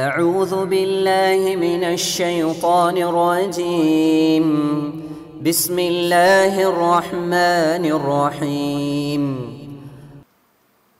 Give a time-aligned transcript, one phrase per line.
[0.00, 4.46] أعوذ بالله من الشيطان الرجيم
[5.40, 9.22] بسم الله الرحمن الرحيم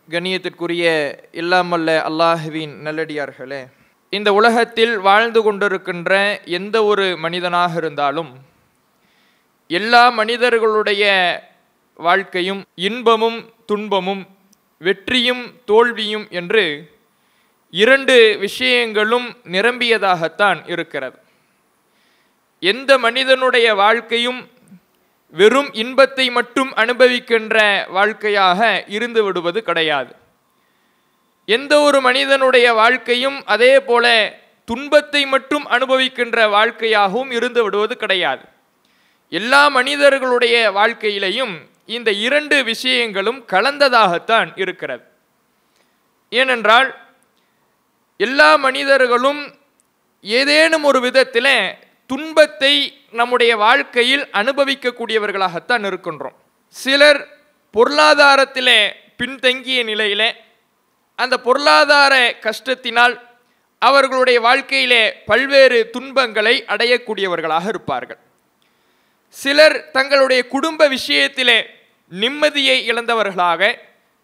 [0.08, 0.84] கண்ணியத்திற்குரிய
[1.34, 3.60] இல்லாமல்ல அல்லாஹுவின் நல்லடியார்களே
[4.12, 6.12] இந்த உலகத்தில் வாழ்ந்து கொண்டிருக்கின்ற
[6.58, 8.30] எந்த ஒரு மனிதனாக இருந்தாலும்
[9.70, 11.04] எல்லா மனிதர்களுடைய
[11.98, 14.22] வாழ்க்கையும் இன்பமும் துன்பமும்
[14.80, 16.64] வெற்றியும் தோல்வியும் என்று
[17.71, 21.17] இரண்டு விஷயங்களும் நிரம்பியதாகத்தான் இருக்கிறது.
[22.59, 24.49] எந்த மனிதனுடைய வாழ்க்கையும்
[25.31, 30.15] வெறும் இன்பத்தை மட்டும் அனுபவிக்கின்ற வாழ்க்கையாக இருந்து விடுவது கிடையாது.
[31.45, 38.41] எந்த ஒரு மனிதனுடைய வாழ்க்கையும் அதே போல துன்பத்தை மட்டும் அனுபவிக்கின்ற வாழ்க்கையாகவும் இருந்து விடுவது கிடையாது.
[39.29, 45.03] எல்லா மனிதர்களுடைய வாழ்க்கையிலையும் இந்த இரண்டு விஷயங்களும் கலந்ததாகத்தான் இருக்கிறது.
[46.29, 47.08] ஏனென்றால்
[48.25, 49.41] எல்லா மனிதர்களும்
[50.21, 51.53] ஏதேனும் ஒரு விதத்தில்
[52.05, 52.71] துன்பத்தை
[53.11, 56.35] நம்முடைய வாழ்க்கையில் அனுபவிக்கக்கூடியவர்களாகத்தான் இருக்கின்றோம்.
[56.75, 57.19] சிலர்
[57.75, 58.79] பொருளாதாரத்திலே
[59.19, 60.29] பின்தங்கிய நிலையிலே
[61.15, 62.13] அந்த பொருளாதார
[62.47, 63.15] கஷ்டத்தினால்
[63.81, 68.19] அவர்களுடைய வாழ்க்கையிலே பல்வேறு துன்பங்களை அடையக்கூடியவர்களாக இருப்பார்கள்.
[69.29, 71.57] சிலர் தங்களுடைய குடும்ப விஷயத்திலே
[72.11, 73.71] நிம்மதியை இழந்தவர்களாக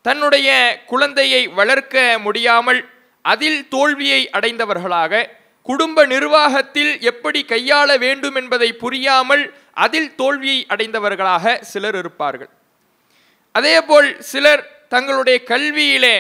[0.02, 0.50] தன்னுடைய
[0.86, 2.82] குழந்தையை வளர்க்க முடியாமல்
[3.32, 5.24] அதில் தோல்வியை அடைந்தவர்களாக
[5.70, 9.44] குடும்ப நிர்வாகத்தில் எப்படி கையாள வேண்டும் என்பதை புரியாமல்
[9.86, 12.52] அதில் தோல்வியை அடைந்தவர்களாக சிலர் இருப்பார்கள்.
[13.56, 16.16] அதேபோல் சிலர் தங்களுடைய கல்வியிலே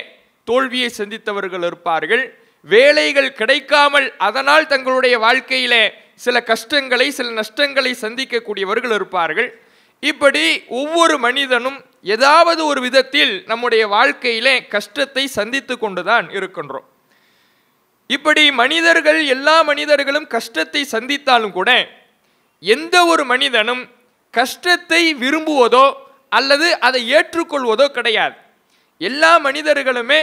[0.47, 2.23] தோல்வியை சந்தித்தவர்கள் இருப்பார்கள்.
[2.73, 5.83] வேலைகள் கிடைக்காமல் அதனால் தங்களுடைய வாழ்க்கையிலே
[6.25, 9.49] சில கஷ்டங்களை சில நஷ்டங்களை சந்திக்கக்கூடியவர்கள் இருப்பார்கள்.
[10.03, 10.43] இப்படி
[10.81, 11.77] ஒவ்வொரு மனிதனும்
[12.15, 16.87] ஏதாவது ஒரு விதத்தில் நம்முடைய வாழ்க்கையிலே கஷ்டத்தை சந்தித்து கொண்டுதான் இருக்கின்றோம்.
[18.07, 21.69] இப்படி மனிதர்கள் எல்லா மனிதர்களும் கஷ்டத்தை சந்தித்தாலும் கூட
[22.59, 23.83] எந்த ஒரு மனிதனும்
[24.33, 25.85] கஷ்டத்தை விரும்புவதோ
[26.29, 28.35] அல்லது அதை ஏற்றுக்கொள்வதோ கிடையாது.
[28.97, 30.19] எல்லா மனிதர்களுமே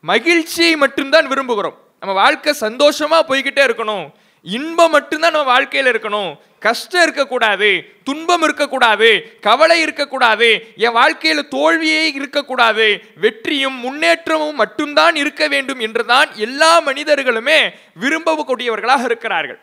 [0.00, 1.76] மகிழ்ச்சியை மட்டும்தான் விரும்புகிறோம்.
[2.00, 4.04] நம்ம வாழ்க்கை சந்தோஷமாக போய்கிட்டே இருக்கணும்.
[4.44, 6.38] இன்பம் மட்டும்தான் நம்ம வாழ்க்கையில் இருக்கணும்.
[6.58, 7.68] கஷ்டம் இருக்கக்கூடாது
[8.04, 16.80] துன்பம் இருக்கக்கூடாது கவலை இருக்கக்கூடாது என் வாழ்க்கையில் தோல்வியே இருக்கக்கூடாது வெற்றியும் முன்னேற்றமும் மட்டும்தான் இருக்க வேண்டும் என்றுதான் எல்லா
[16.80, 17.58] மனிதர்களுமே
[18.00, 19.60] விரும்பக்கூடியவர்களாக இருக்கிறார்கள்.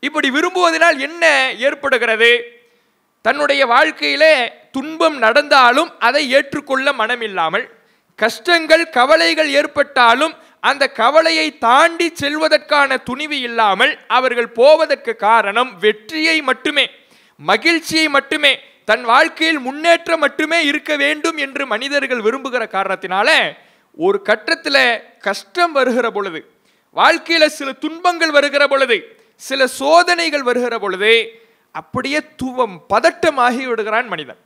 [0.00, 2.60] இப்படி விரும்புவதனால் என்ன ஏற்படுகிறது?
[3.22, 7.66] தன்னுடைய வாழ்க்கையிலே துன்பம் நடந்தாலும் அதை ஏற்றுக்கொள்ள மனமில்லாமல்
[8.16, 16.84] கஷ்டங்கள் கவலைகள் ஏற்பட்டாலும் அந்த கவலையை தாண்டி செல்வதற்கான துணிவு இல்லாமல் அவர்கள் போவதற்கு காரணம் வெற்றியை மட்டுமே
[17.40, 18.52] மகிழ்ச்சியை மட்டுமே
[18.84, 23.28] தன் வாழ்க்கையில் முன்னேற்றம் மட்டுமே இருக்க வேண்டும் என்று மனிதர்கள் விரும்புகிற காரணத்தினால
[23.96, 24.84] ஒரு கட்டத்தில்
[25.18, 26.40] கஷ்டம் வருகிற பொழுது
[26.96, 28.96] வாழ்க்கையில் சில துன்பங்கள் வருகிற பொழுது
[29.36, 31.12] சில சோதனைகள் வருகிற பொழுது
[31.74, 34.40] அப்படியே துவம் பதட்டமாகி விடுகிறான் மனிதன்.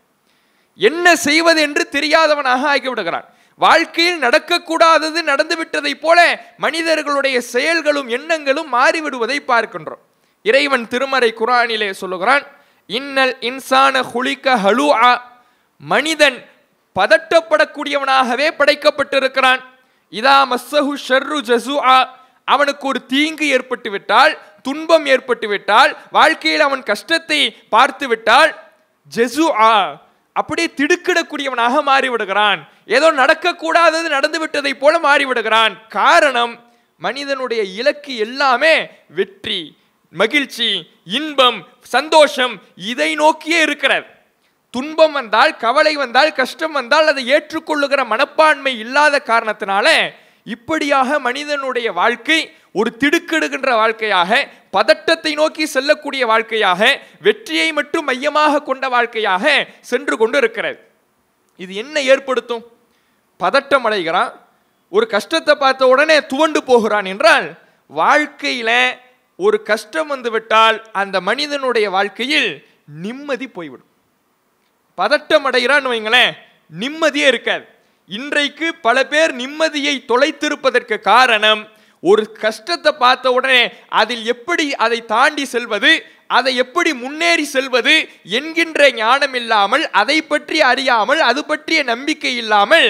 [0.81, 3.27] என்ன செய்வது என்று தெரியாதவனாக ஆகிவிடுகிறான்.
[3.61, 6.19] வாழ்க்கையில் நடக்கக்கூடாதது நடந்துவிட்டதைப் போல
[6.65, 10.03] மனிதர்களுடைய செயல்களும் எண்ணங்களும் மாறிவிடுவதை பார்க்கின்றோம்.
[10.45, 12.45] இறைவன் திருமறை குரானிலே சொல்லுகிறான்
[12.99, 14.89] இன்னல் இன்சான ஹுலிக்க ஹலு
[15.93, 16.39] மனிதன்
[16.97, 19.61] பதட்டப்படக்கூடியவனாகவே படைக்கப்பட்டிருக்கிறான்.
[20.13, 21.75] இதா மஸ்ஸஹு ஷர்ரு ஜசு
[22.55, 24.33] அவனுக்கு ஒரு தீங்கு ஏற்பட்டு விட்டால்
[24.67, 27.41] துன்பம் ஏற்பட்டு விட்டால் வாழ்க்கையில் அவன் கஷ்டத்தை
[27.75, 28.51] பார்த்து விட்டால்
[29.17, 29.73] ஜெசு ஆ
[30.39, 32.61] அப்படியே திடுக்கிடக்கூடியவனாக மாறிவிடுகிறான்.
[32.97, 35.73] ஏதோ நடக்கக்கூடாதது நடந்து விட்டதை போல மாறிவிடுகிறான்.
[35.99, 36.53] காரணம்
[37.03, 38.75] மனிதனுடைய இலக்கு எல்லாமே
[39.19, 39.61] வெற்றி
[40.13, 40.69] மகிழ்ச்சி
[41.19, 41.59] இன்பம்
[41.95, 42.55] சந்தோஷம்
[42.91, 44.07] இதை நோக்கியே இருக்கிறது.
[44.75, 49.87] துன்பம் வந்தால் கவலை வந்தால் கஷ்டம் வந்தால் அதை ஏற்றுக்கொள்ளுகிற மனப்பான்மை இல்லாத காரணத்தினால
[50.47, 52.41] இப்படியாக மனிதனுடைய வாழ்க்கை
[52.79, 54.31] ஒரு திடுக்கிடுகின்ற வாழ்க்கையாக
[54.77, 56.81] பதட்டத்தை நோக்கி செல்லக்கூடிய வாழ்க்கையாக
[57.27, 59.45] வெற்றியை மட்டும் மையமாக கொண்ட வாழ்க்கையாக
[59.91, 60.79] சென்று கொண்டு இருக்கிறது
[61.59, 62.65] இது என்ன ஏற்படுத்தும்?
[63.41, 64.33] பதட்டம் அடைகிறான்.
[64.93, 67.47] ஒரு கஷ்டத்தை பார்த்த உடனே துவண்டு போகிறான் என்றால்
[67.91, 68.71] வாழ்க்கையில
[69.39, 72.51] ஒரு கஷ்டம் வந்துவிட்டால் அந்த மனிதனுடைய வாழ்க்கையில்
[73.05, 73.91] நிம்மதி போய்விடும்.
[74.99, 76.33] பதட்டம் அடைகிறான்னு வைங்களேன்
[76.73, 77.65] நிம்மதியே இருக்காது.
[78.11, 81.63] இன்றைக்கு பல பேர் நிம்மதியை தொலைத்திருப்பதற்கு காரணம்
[82.03, 83.63] ஒரு கஷ்டத்தை பார்த்த உடனே
[84.01, 85.93] அதில் எப்படி அதை தாண்டி செல்வது
[86.27, 87.95] அதை எப்படி முன்னேறி செல்வது
[88.39, 92.89] என்கின்ற ஞானம் இல்லாமல் அதை பற்றி அறியாமல் அது பற்றிய நம்பிக்கை இல்லாமல்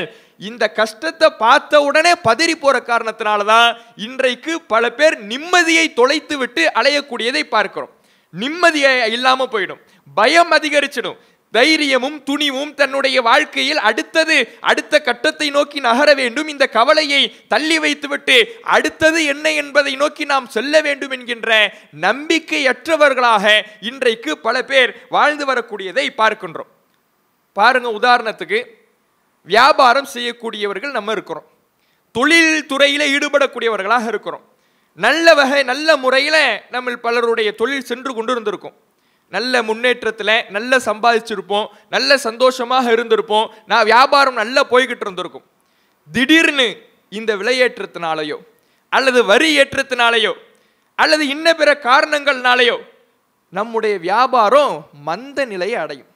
[0.49, 3.69] இந்த கஷ்டத்தை பார்த்த உடனே பதறி போற காரணத்தினால தான்
[4.07, 7.93] இன்றைக்கு பல பேர் நிம்மதியை தொலைத்து விட்டு அலையக்கூடியதை பார்க்கிறோம்.
[8.35, 9.81] நிம்மதியை இல்லாமல் போயிடும்.
[10.17, 11.19] பயம் அதிகரிச்சிடும்.
[11.53, 16.49] தைரியமும் துணிவும் தன்னுடைய வாழ்க்கையில் அடுத்தது அடுத்த கட்டத்தை நோக்கி நகர வேண்டும்.
[16.49, 24.65] இந்த கவலையை தள்ளி வைத்துவிட்டு அடுத்தது என்ன என்பதை நோக்கி நாம் செல்ல வேண்டும் என்கின்ற நம்பிக்கையற்றவர்களாக இன்றைக்கு பல
[24.65, 26.71] பேர் வாழ்ந்து வரக்கூடியதை பார்க்கின்றோம்.
[27.53, 28.61] பாருங்க உதாரணத்துக்கு
[29.43, 31.47] வியாபாரம் செய்யக்கூடியவர்கள் நம்ம இருக்கிறோம்.
[32.13, 34.45] தொழில் துறையில் ஈடுபடக்கூடியவர்களாக இருக்கிறோம்.
[34.95, 38.77] நல்ல வகை நல்ல முறையில் நம்ம பலருடைய தொழில் சென்று கொண்டு இருந்திருக்கும்
[39.31, 43.49] நல்ல முன்னேற்றத்தில் நல்ல சம்பாதிச்சிருப்போம் நல்ல சந்தோஷமாக இருந்திருப்போம்.
[43.67, 45.45] நான் வியாபாரம் நல்லா போய்கிட்டு இருந்திருக்கும்.
[46.13, 46.69] திடீர்னு
[47.11, 48.37] இந்த விலையேற்றத்தினாலேயோ
[48.89, 50.33] அல்லது வரி ஏற்றத்தினாலேயோ
[50.95, 52.77] அல்லது இன்ன பிற காரணங்கள்னாலேயோ
[53.51, 56.07] நம்முடைய வியாபாரம் மந்த நிலையை அடையும்.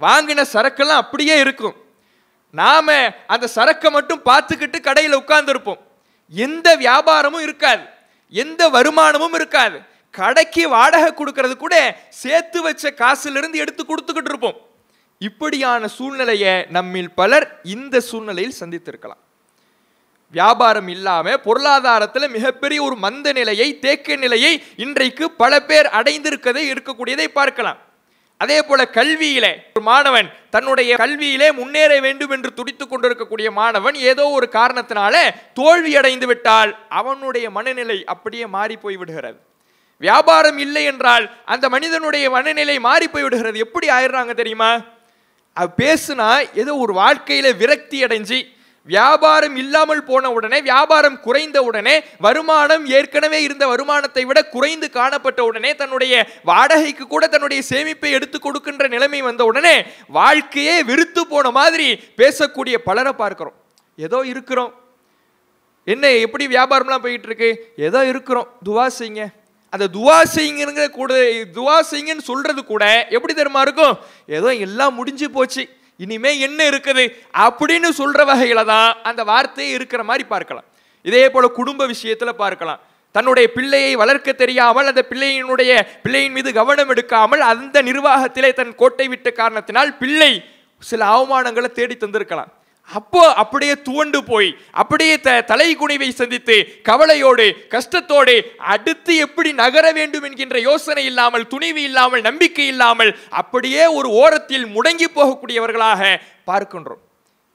[0.00, 1.76] வாங்கின சரக்கெல்லாம் அப்படியே இருக்கும்.
[2.50, 2.88] நாம்
[3.26, 5.80] அந்த சரக்கை மட்டும் பார்த்துக்கிட்டு கடையில் உட்கார்ந்துருப்போம்.
[6.28, 7.82] எந்த வியாபாரமும் இருக்காது.
[8.30, 9.80] எந்த வருமானமும் இருக்காது.
[10.18, 11.74] கடைக்கு வாடகை கொடுக்கறது கூட
[12.22, 14.58] சேர்த்து வச்ச காசுலேருந்து எடுத்து கொடுத்துக்கிட்டு இருப்போம்.
[15.28, 19.22] இப்படியான சூழ்நிலையை நம்மில் பலர் இந்த சூழ்நிலையில் சந்தித்திருக்கலாம்.
[20.34, 24.52] வியாபாரம் இல்லாமல் பொருளாதாரத்தில் மிகப்பெரிய ஒரு மந்த நிலையை தேக்க நிலையை
[24.84, 27.80] இன்றைக்கு பல பேர் அடைந்திருக்கதை இருக்கக்கூடியதை பார்க்கலாம்.
[28.40, 34.46] அதே போல கல்வியிலே ஒரு மாணவன் தன்னுடைய கல்வியிலே முன்னேற வேண்டும் என்று துடித்துக் கொண்டிருக்கக்கூடிய மாணவன் ஏதோ ஒரு
[34.58, 35.14] காரணத்தினால
[35.60, 39.38] தோல்வி அடைந்து விட்டால் அவனுடைய மனநிலை அப்படியே மாறி போய் விடுகிறது.
[40.00, 44.70] வியாபாரம் இல்லை என்றால் அந்த மனிதனுடைய மனநிலை மாறி போய் விடுகிறது எப்படி ஆயிடுறாங்க தெரியுமா?
[45.52, 48.38] அது பேசுனா ஏதோ ஒரு வாழ்க்கையில் விரக்தி அடைஞ்சு
[48.88, 51.94] வியாபாரம் இல்லாமல் போன உடனே வியாபாரம் குறைந்த உடனே
[52.26, 56.14] வருமானம் ஏற்கனவே இருந்த வருமானத்தை விட குறைந்து காணப்பட்ட உடனே தன்னுடைய
[56.44, 59.74] வாடகைக்கு கூட தன்னுடைய சேமிப்பை எடுத்து கொடுக்கின்ற நிலைமை வந்த உடனே
[60.08, 63.54] வாழ்க்கையே வெறுத்து போன மாதிரி பேசக்கூடிய பலரை பார்க்கிறோம்.
[63.96, 64.72] ஏதோ இருக்கிறோம்.
[65.84, 67.50] என்ன எப்படி வியாபாரம்லாம் போயிட்டு இருக்கு?
[67.76, 68.48] ஏதோ இருக்கிறோம்.
[68.64, 69.26] துவா செய்யுங்க.
[69.74, 71.12] அந்த துவா செய்யுங்கிற கூட
[71.58, 72.84] துவா செய்யுங்கன்னு சொல்கிறது கூட
[73.16, 73.94] எப்படி தெரியுமா இருக்கும்?
[74.38, 75.62] ஏதோ எல்லாம் முடிஞ்சு போச்சு
[76.04, 77.04] இனிமே என்ன இருக்குது?
[77.46, 80.66] அப்படின்னு சொல்கிற வகையில் தான் அந்த வார்த்தையே இருக்கிற மாதிரி பார்க்கலாம்.
[81.08, 82.80] இதே போல் குடும்ப விஷயத்தில் பார்க்கலாம்.
[83.16, 85.72] தன்னுடைய பிள்ளையை வளர்க்க தெரியாமல் அந்த பிள்ளையினுடைய
[86.04, 90.32] பிள்ளையின் மீது கவனம் எடுக்காமல் அந்த நிர்வாகத்திலே தன் கோட்டை விட்ட காரணத்தினால் பிள்ளை
[90.90, 92.50] சில அவமானங்களை தேடி தந்திருக்கலாம்.
[92.98, 94.48] அப்போ அப்படியே துவண்டு போய்
[94.82, 96.56] அப்படியே த தலை குனிவை சந்தித்து
[96.88, 98.34] கவலையோடு கஷ்டத்தோடு
[98.72, 105.08] அடுத்து எப்படி நகர வேண்டும் என்கின்ற யோசனை இல்லாமல் துணிவு இல்லாமல் நம்பிக்கை இல்லாமல் அப்படியே ஒரு ஓரத்தில் முடங்கி
[105.16, 106.02] போகக்கூடியவர்களாக
[106.50, 107.02] பார்க்கின்றோம்.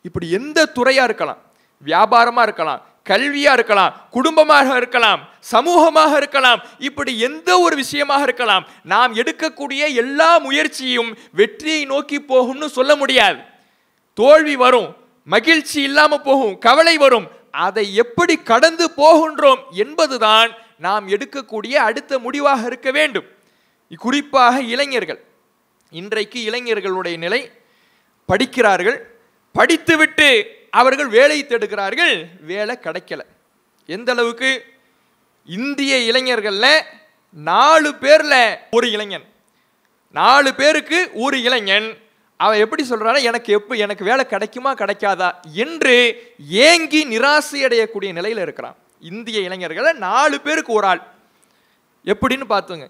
[0.07, 1.41] இப்படி எந்த துறையாக இருக்கலாம்?
[1.85, 5.21] வியாபாரமாக இருக்கலாம் கல்வியாக இருக்கலாம் குடும்பமாக இருக்கலாம்
[5.53, 12.91] சமூகமாக இருக்கலாம் இப்படி எந்த ஒரு விஷயமாக இருக்கலாம் நாம் எடுக்கக்கூடிய எல்லா முயற்சியும் வெற்றியை நோக்கி போகும்னு சொல்ல
[13.01, 13.39] முடியாது.
[14.17, 14.89] தோல்வி வரும்
[15.25, 17.27] மகிழ்ச்சி இல்லாமல் போகும் கவலை வரும்.
[17.51, 23.25] அதை எப்படி கடந்து போகின்றோம் என்பதுதான் நாம் எடுக்கக்கூடிய அடுத்த முடிவாக இருக்க வேண்டும்.
[23.95, 25.23] குறிப்பாக இளைஞர்கள்.
[25.89, 27.51] இன்றைக்கு இளைஞர்களுடைய நிலை
[28.25, 29.19] படிக்கிறார்கள்.
[29.53, 32.29] படித்துவிட்டு அவர்கள் வேலை தேடுகிறார்கள்.
[32.39, 33.19] வேலை கிடைக்கல.
[33.85, 34.65] எந்த அளவுக்கு?
[35.45, 36.81] இந்திய இளைஞர்களில்
[37.31, 39.25] நாலு பேரில் ஒரு இளைஞன்.
[40.11, 41.97] நாலு பேருக்கு ஒரு இளைஞன்.
[42.37, 45.31] அவன் எப்படி சொல்கிறானா எனக்கு எப்போ எனக்கு வேலை கிடைக்குமா கிடைக்காதா?
[45.53, 48.75] என்று ஏங்கி நிராசை அடையக்கூடிய இருக்கிறான்.
[49.01, 51.01] இந்திய இளைஞர்களை நாலு பேருக்கு ஒரு ஆள்.
[52.05, 52.87] எப்படின்னு பார்த்துங்க.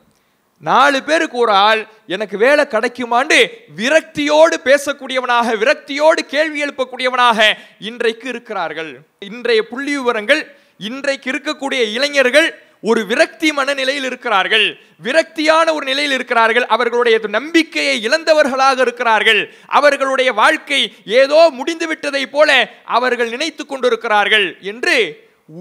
[0.59, 8.99] நாலு பேருக்கு ஒரு ஆள் எனக்கு வேலை கிடைக்குமாண்டு விரக்தியோடு பேசக்கூடியவனாக விரக்தியோடு கேள்வி எழுப்பக்கூடியவனாக இன்றைக்கு இருக்கிறார்கள்.
[9.19, 14.65] இன்றைய புள்ளி விவரங்கள் இன்றைக்கு இருக்கக்கூடிய இளைஞர்கள் ஒரு விரக்தி மனநிலையில் இருக்கிறார்கள்.
[15.03, 16.65] விரக்தியான ஒரு நிலையில் இருக்கிறார்கள்.
[16.65, 19.41] அவர்களுடைய நம்பிக்கையை இழந்தவர்களாக இருக்கிறார்கள்.
[19.79, 22.49] அவர்களுடைய வாழ்க்கை ஏதோ முடிந்துவிட்டதை போல
[22.97, 24.97] அவர்கள் நினைத்து கொண்டிருக்கிறார்கள் என்று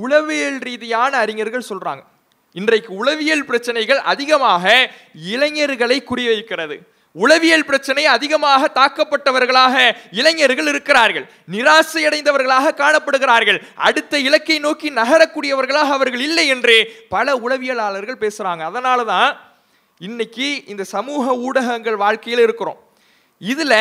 [0.03, 2.03] உளவியல் ரீதியான அறிஞர்கள் சொல்றாங்க.
[2.53, 4.65] இன்றைக்கு உளவியல் பிரச்சனைகள் அதிகமாக
[5.33, 6.77] இளைஞர்களை குறிவைக்கிறது.
[7.23, 9.75] உளவியல் பிரச்சனை அதிகமாக தாக்கப்பட்டவர்களாக
[10.21, 11.27] இளைஞர்கள் இருக்கிறார்கள்.
[11.55, 13.59] நிராசையடைந்தவர்களாக காணப்படுகிறார்கள்.
[13.89, 16.77] அடுத்த இலக்கை நோக்கி நகரக்கூடியவர்களாக அவர்கள் இல்லை என்று
[17.15, 19.31] பல உளவியலாளர்கள் பேசுகிறாங்க அதனால தான்
[20.01, 22.81] இன்னைக்கு இந்த சமூக ஊடகங்கள் வாழ்க்கையில் இருக்கிறோம்.
[23.41, 23.79] இதில்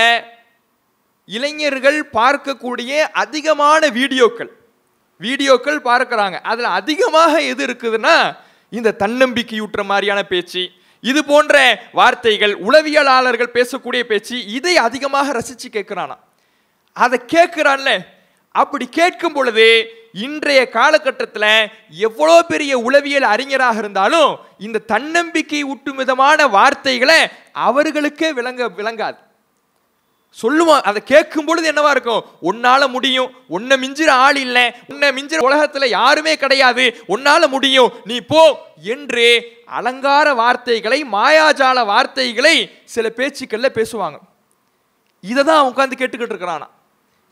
[1.29, 2.91] இளைஞர்கள் பார்க்கக்கூடிய
[3.23, 4.51] அதிகமான வீடியோக்கள்
[5.21, 6.37] வீடியோக்கள் பார்க்குறாங்க.
[6.51, 8.15] அதில் அதிகமாக எது இருக்குதுன்னா
[8.77, 10.63] இந்த தன்னம்பிக்கையூட்டுற மாதிரியான பேச்சு
[11.09, 11.55] இது போன்ற
[11.99, 16.17] வார்த்தைகள் உளவியலாளர்கள் பேசக்கூடிய பேச்சு இதை அதிகமாக ரசித்து கேட்குறானா
[16.95, 17.91] அதை கேட்குறான்ல.
[18.55, 19.67] அப்படி கேட்கும் பொழுது
[20.25, 21.69] இன்றைய காலகட்டத்தில்
[22.07, 24.31] எவ்வளோ பெரிய உளவியல் அறிஞராக இருந்தாலும்
[24.65, 27.19] இந்த தன்னம்பிக்கை ஊட்டும் விதமான வார்த்தைகளை
[27.67, 29.19] அவர்களுக்கே விளங்க விளங்காது.
[30.41, 30.81] சொல்லுவான்.
[30.81, 32.25] அதை கேட்கும் பொழுது என்னவா இருக்கும்?
[32.41, 33.31] உன்னால முடியும்.
[33.47, 34.71] உன்னை மிஞ்சிற ஆள் இல்லை.
[34.87, 37.03] உன்னை மிஞ்சிற உலகத்துல யாருமே கிடையாது.
[37.07, 37.91] உன்னால முடியும்.
[38.03, 39.27] நீ போ என்று
[39.65, 44.19] அலங்கார வார்த்தைகளை மாயாஜால வார்த்தைகளை சில பேச்சுக்கள்ல பேசுவாங்க.
[45.19, 46.67] இதை தான் உட்காந்து கேட்டுக்கிட்டு இருக்கிறானா.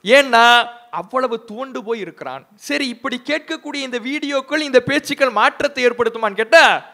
[0.04, 2.48] ஏன்னா அவ்வளவு தூண்டு போய் இருக்கிறான்.
[2.56, 6.86] சரி இப்படி கேட்கக்கூடிய இந்த வீடியோக்கள் இந்த பேச்சுக்கள் மாற்றத்தை ஏற்படுத்துமான்னு கேட்டா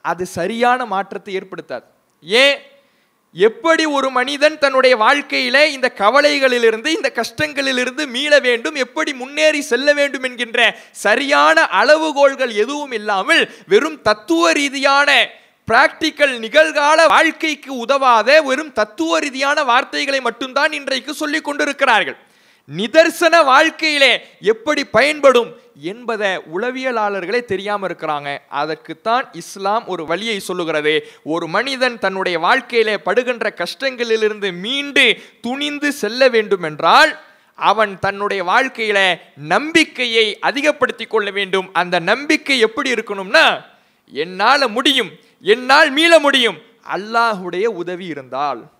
[0.00, 1.82] அது சரியான மாற்றத்தை ஏற்படுத்தாது.
[2.20, 2.58] ஏன்?
[3.34, 10.22] எப்படி ஒரு மனிதன் தன்னுடைய வாழ்க்கையில இந்த கவலைகளிலிருந்து இந்த கஷ்டங்களிலிருந்து மீள வேண்டும் எப்படி முன்னேறி செல்ல வேண்டும்
[10.22, 10.58] என்கின்ற
[10.90, 15.10] சரியான அளவுகோல்கள் எதுவும் இல்லாமல் வெறும் தத்துவ ரீதியான
[15.68, 22.18] பிராக்டிக்கல் நிகழ்கால வாழ்க்கைக்கு உதவாத வெறும் தத்துவ ரீதியான வார்த்தைகளை மட்டும்தான் இன்றைக்கு சொல்லிக் கொண்டிருக்கிறார்கள்.
[22.68, 28.38] நிதர்சன வாழ்க்கையிலே எப்படி பயன்படும் என்பதை உளவியலாளர்களே தெரியாமல் இருக்கிறாங்க.
[28.48, 31.10] அதற்குத்தான் இஸ்லாம் ஒரு வழியை சொல்லுகிறது.
[31.24, 37.20] ஒரு மனிதன் தன்னுடைய வாழ்க்கையிலே படுகின்ற கஷ்டங்களிலிருந்து மீண்டு துணிந்து செல்ல வேண்டும் என்றால்
[37.54, 41.70] அவன் தன்னுடைய வாழ்க்கையில நம்பிக்கையை அதிகப்படுத்தி கொள்ள வேண்டும்.
[41.72, 43.64] அந்த நம்பிக்கை எப்படி இருக்கணும்னா
[44.10, 46.58] என்னால் முடியும் என்னால் மீள முடியும்.
[46.94, 48.70] அல்லாஹுடைய உதவி இருந்தால்.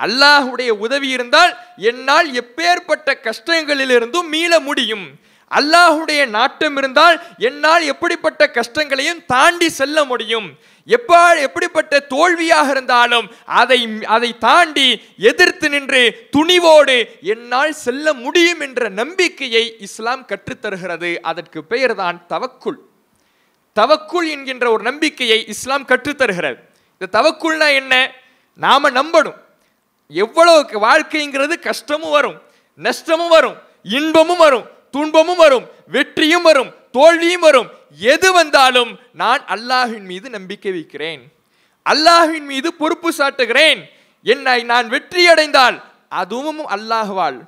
[0.00, 5.06] அல்லாஹுடைய உதவி இருந்தால் என்னால் எப்பேற்பட்ட கஷ்டங்களிலிருந்தும் மீள முடியும்.
[5.50, 10.58] அல்லாஹுடைய நாட்டம் இருந்தால் என்னால் எப்படிப்பட்ட கஷ்டங்களையும் தாண்டி செல்ல முடியும்.
[10.86, 19.76] எப்பா எப்படிப்பட்ட தோல்வியாக இருந்தாலும் அதை அதை தாண்டி எதிர்த்து நின்று துணிவோடு என்னால் செல்ல முடியும் என்ற நம்பிக்கையை
[19.78, 21.16] இஸ்லாம் கற்றுத்தருகிறது.
[21.20, 22.78] அதற்கு பெயர்தான் தவக்குள்
[23.76, 26.56] தவக்குள் என்கின்ற ஒரு நம்பிக்கையை இஸ்லாம் கற்றுத்தருகிறது.
[26.98, 28.12] இந்த தவக்குள்னா என்ன?
[28.54, 29.44] நாம நம்பணும்.
[30.10, 32.38] எவ்வளவு வாழ்க்கைங்கிறது கஷ்டமும் வரும்
[32.86, 33.56] நஷ்டமும் வரும்
[33.98, 37.68] இன்பமும் வரும் துன்பமும் வரும் வெற்றியும் வரும் தோல்வியும் வரும்.
[38.12, 41.22] எது வந்தாலும் நான் அல்லாஹின் மீது நம்பிக்கை வைக்கிறேன்.
[41.86, 43.80] அல்லாஹின் மீது பொறுப்பு சாட்டுகிறேன்.
[44.22, 45.76] என்னை நான் வெற்றி அடைந்தால்
[46.20, 47.38] அதுவும் அல்லாஹ்வால்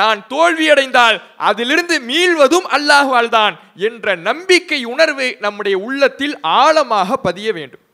[0.00, 1.16] நான் தோல்வி அடைந்தால்
[1.48, 3.54] அதிலிருந்து மீள்வதும் அல்லாஹ்வால் தான்
[3.88, 7.84] என்ற நம்பிக்கை உணர்வு நம்முடைய உள்ளத்தில் ஆழமாக பதிய வேண்டும்.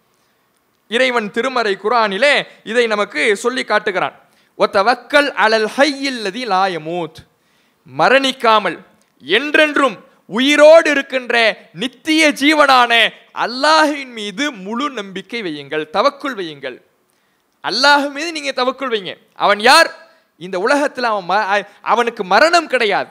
[0.88, 4.21] இறைவன் திருமறை குரானிலே இதை நமக்கு சொல்லி காட்டுகிறான்.
[4.59, 7.26] ஒத்தவக்கல் அலல் ஹையில்லதி லாயமூத்
[7.99, 8.78] மரணிக்காமல்
[9.21, 16.83] என்றென்றும் உயிரோடு இருக்கின்ற நித்திய ஜீவனான அல்லாஹின் மீது முழு நம்பிக்கை வையுங்கள் தவக்குள் வையுங்கள்.
[17.69, 19.16] அல்லாஹ் மீது நீங்க தவக்குள் வைங்க.
[19.35, 20.11] அவன் யார்?
[20.38, 23.11] இந்த உலகத்தில் அவன் ம- அவனுக்கு மரணம் கிடையாது.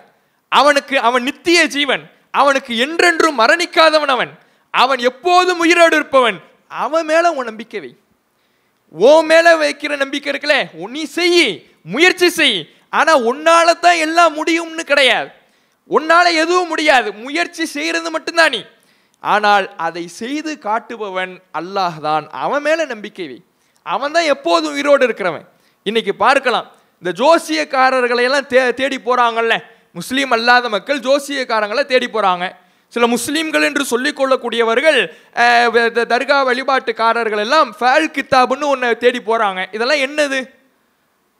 [0.49, 2.11] அவனுக்கு அவன் நித்திய ஜீவன்.
[2.31, 4.39] அவனுக்கு என்றென்றும் மரணிக்காதவன் அவன்.
[4.71, 6.41] அவன் எப்போதும் உயிரோடு இருப்பவன்.
[6.83, 7.91] அவன் மேலே உன் நம்பிக்கை வை.
[8.93, 10.57] ஓ மேலே வைக்கிற நம்பிக்கை இருக்குல்ல
[10.95, 11.43] நீ செய்
[11.93, 12.57] முயற்சி செய்.
[12.99, 15.29] ஆனால் உன்னால தான் எல்லாம் முடியும்னு கிடையாது.
[15.89, 17.09] உன்னால எதுவும் முடியாது.
[17.25, 18.61] முயற்சி செய்கிறது மட்டும்தான் நீ.
[19.23, 22.25] ஆனால் அதை செய்து காட்டுபவன் அல்லாஹ் தான்.
[22.45, 23.39] அவன் மேலே நம்பிக்கை வை.
[23.85, 25.45] அவன் தான் எப்போதும் உயிரோடு இருக்கிறவன்.
[25.85, 26.67] இன்னைக்கு பார்க்கலாம்.
[27.01, 29.55] இந்த ஜோசியக்காரர்களையெல்லாம் தே தேடி போகிறாங்கல்ல
[29.97, 32.45] முஸ்லீம் அல்லாத மக்கள் ஜோசியக்காரங்களை தேடி போகிறாங்க
[32.95, 34.99] சில முஸ்லீம்கள் என்று சொல்லிக்கொள்ளக்கூடியவர்கள்
[35.91, 40.39] த- தர்கா வழிபாட்டுக்காரர்கள் எல்லாம் ஃபேல் கித்தாப்னு ஒன்று தேடி போகிறாங்க இதெல்லாம் என்னது?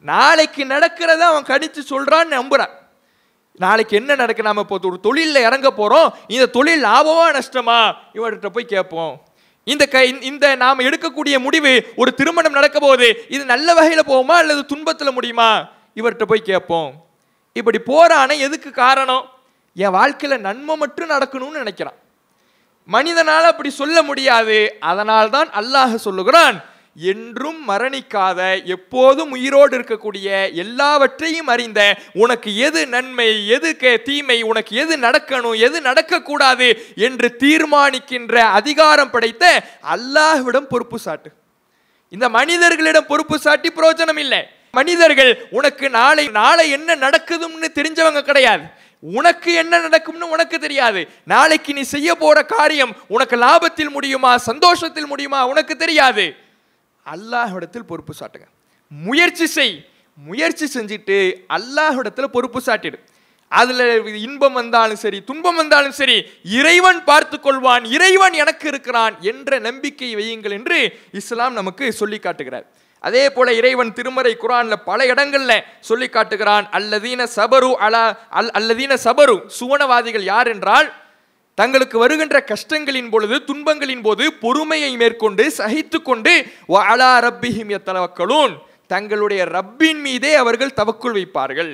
[0.00, 2.72] நாளைக்கு நடக்கிறத அவன் கணித்து சொல்கிறான்னு நம்புறான்.
[3.58, 7.92] நாளைக்கு என்ன நடக்கு நாம் இப்போ ஒரு தொழிலில் இறங்க போகிறோம் இந்த தொழில் லாபமாக நஷ்டமா?
[8.14, 9.14] இவர்கிட்ட போய் கேட்போம்.
[9.64, 14.66] இந்த கை இந்த நாம எடுக்கக்கூடிய முடிவு ஒரு திருமணம் நடக்க போகுது இது நல்ல வகையில் போகுமா அல்லது
[14.66, 15.68] துன்பத்தில் முடியுமா?
[15.96, 16.92] இவர்கிட்ட போய் கேட்போம்.
[17.52, 19.24] இப்படி போகிறானே எதுக்கு காரணம்?
[19.84, 21.98] என் வாழ்க்கையில் நன்மை மட்டும் நடக்கணும்னு நினைக்கிறான்.
[22.94, 24.56] மனிதனால் அப்படி சொல்ல முடியாது.
[24.90, 26.58] அதனால் தான் அல்லாஹ் சொல்லுகிறான்
[27.12, 28.40] என்றும் மரணிக்காத
[28.74, 30.28] எப்போதும் உயிரோடு இருக்கக்கூடிய
[30.62, 31.80] எல்லாவற்றையும் அறிந்த
[32.22, 33.70] உனக்கு எது நன்மை எது
[34.06, 36.68] தீமை உனக்கு எது நடக்கணும் எது நடக்கக்கூடாது
[37.08, 39.44] என்று தீர்மானிக்கின்ற அதிகாரம் படைத்த
[39.94, 41.30] அல்லாஹ்விடம் பொறுப்பு சாட்டு.
[42.14, 44.40] இந்த மனிதர்களிடம் பொறுப்பு சாட்டி பிரயோஜனம் இல்லை.
[44.78, 48.64] மனிதர்கள் உனக்கு நாளை நாளை என்ன நடக்குதுன்னு தெரிஞ்சவங்க கிடையாது.
[49.00, 51.08] உனக்கு என்ன நடக்கும்னு உனக்கு தெரியாது.
[51.24, 56.36] நாளைக்கு நீ செய்ய போற காரியம் உனக்கு லாபத்தில் முடியுமா சந்தோஷத்தில் முடியுமா உனக்கு தெரியாது.
[57.06, 58.46] அல்லாஹிடத்தில் பொறுப்பு சாட்டுங்க.
[58.88, 59.88] முயற்சி செய்.
[60.14, 62.94] முயற்சி செஞ்சுட்டு அல்லாஹிடத்தில் பொறுப்பு சாட்டிடு.
[63.48, 70.16] அதில் இன்பம் வந்தாலும் சரி துன்பம் வந்தாலும் சரி இறைவன் பார்த்து கொள்வான் இறைவன் எனக்கு இருக்கிறான் என்ற நம்பிக்கை
[70.16, 72.66] வையுங்கள் என்று இஸ்லாம் நமக்கு சொல்லி காட்டுகிறார்.
[73.00, 79.36] அதே போல இறைவன் திருமறை குரான்ல பல இடங்கள்ல சொல்லி காட்டுகிறான் அல்லதீன சபரு அலா அல் அல்லதீன சபரு.
[79.58, 80.88] சுவனவாதிகள் யார் என்றால்
[81.54, 86.32] தங்களுக்கு வருகின்ற கஷ்டங்களின் பொழுது துன்பங்களின் போது பொறுமையை மேற்கொண்டு சகித்து கொண்டு
[86.92, 88.54] அலா ரப்பிஹிம் யத்தவக்கலூன்
[88.86, 91.72] தங்களுடைய ரப்பின் மீதே அவர்கள் தவக்குள் வைப்பார்கள்.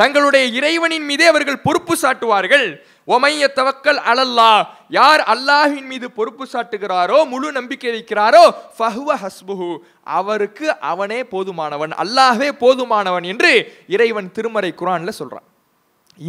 [0.00, 2.66] தங்களுடைய இறைவனின் மீதே அவர்கள் பொறுப்பு சாட்டுவார்கள்.
[3.14, 4.50] ஒமைய தவக்கல் அலல்லா.
[4.98, 8.44] யார் அல்லாஹின் மீது பொறுப்பு சாட்டுகிறாரோ முழு நம்பிக்கை வைக்கிறாரோ
[8.76, 9.68] ஃபஹுவ ஹஸ்புஹு.
[10.18, 13.52] அவருக்கு அவனே போதுமானவன் அல்லாஹே போதுமானவன் என்று
[13.94, 15.46] இறைவன் திருமறை குரானில் சொல்கிறான்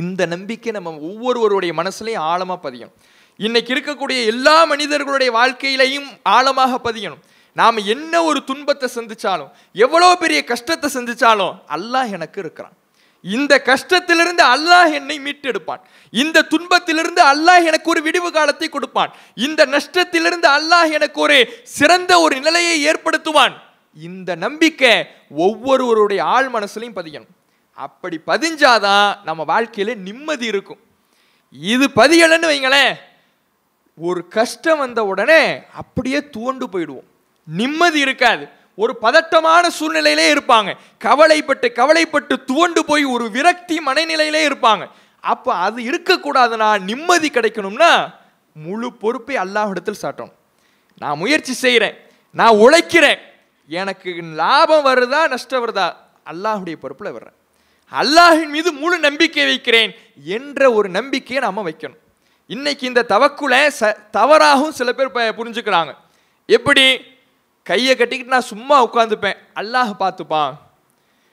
[0.01, 2.97] இந்த நம்பிக்கை நம்ம ஒவ்வொருவருடைய மனசுலையும் ஆழமாக பதியணும்.
[3.39, 7.23] இன்னைக்கு இருக்கக்கூடிய எல்லா மனிதர்களுடைய வாழ்க்கையிலையும் ஆழமாக பதியணும்.
[7.55, 9.49] நாம் என்ன ஒரு துன்பத்தை சந்திச்சாலும்
[9.85, 12.75] எவ்வளோ பெரிய கஷ்டத்தை சந்திச்சாலும் அல்லாஹ் எனக்கு இருக்கிறான்.
[13.21, 15.81] இந்த கஷ்டத்திலிருந்து அல்லாஹ் என்னை மீட்டெடுப்பான்.
[16.11, 19.13] இந்த துன்பத்திலிருந்து அல்லாஹ் எனக்கு ஒரு விடிவு காலத்தை கொடுப்பான்.
[19.35, 23.53] இந்த நஷ்டத்திலிருந்து அல்லாஹ் எனக்கு ஒரு சிறந்த ஒரு நிலையை ஏற்படுத்துவான்.
[24.01, 27.31] இந்த நம்பிக்கை ஒவ்வொருவருடைய ஆள் மனசுலையும் பதியணும்.
[27.73, 30.79] அப்படி பதிஞ்சாதான் நம்ம வாழ்க்கையில நிம்மதி இருக்கும்.
[31.51, 32.95] இது பதியலன்னு வைங்களேன்
[33.95, 37.07] ஒரு கஷ்டம் வந்த உடனே அப்படியே துவண்டு போயிடுவோம்.
[37.45, 38.49] நிம்மதி இருக்காது.
[38.75, 40.73] ஒரு பதட்டமான சூழ்நிலையிலே இருப்பாங்க.
[40.99, 44.87] கவலைப்பட்டு கவலைப்பட்டு துவண்டு போய் ஒரு விரக்தி மனநிலையிலே இருப்பாங்க.
[45.19, 48.13] அப்போ அது இருக்கக்கூடாதுன்னா நிம்மதி கிடைக்கணும்னா
[48.53, 50.31] முழு பொறுப்பை அல்லாஹிடத்தில் சாட்டணும்.
[50.97, 51.97] நான் முயற்சி செய்கிறேன்
[52.31, 53.17] நான் உழைக்கிறேன்.
[53.67, 55.93] எனக்கு லாபம் வருதா நஷ்டம் வருதா?
[56.31, 57.33] அல்லாஹுடைய பொறுப்பில் வர்றேன்.
[57.91, 61.97] அல்லாஹின் மீது முழு நம்பிக்கை வைக்கிறேன் என்ற ஒரு நம்பிக்கையை நாம் வைக்கணும்.
[62.47, 65.93] இன்னைக்கு இந்த தவக்குல ச தவறாகவும் சில பேர் ப- புரிஞ்சுக்கிறாங்க.
[66.45, 67.10] எப்படி?
[67.63, 70.53] கையை கட்டிக்கிட்டு நான் சும்மா உட்காந்துப்பேன் அல்லாஹ் பார்த்துப்பான்.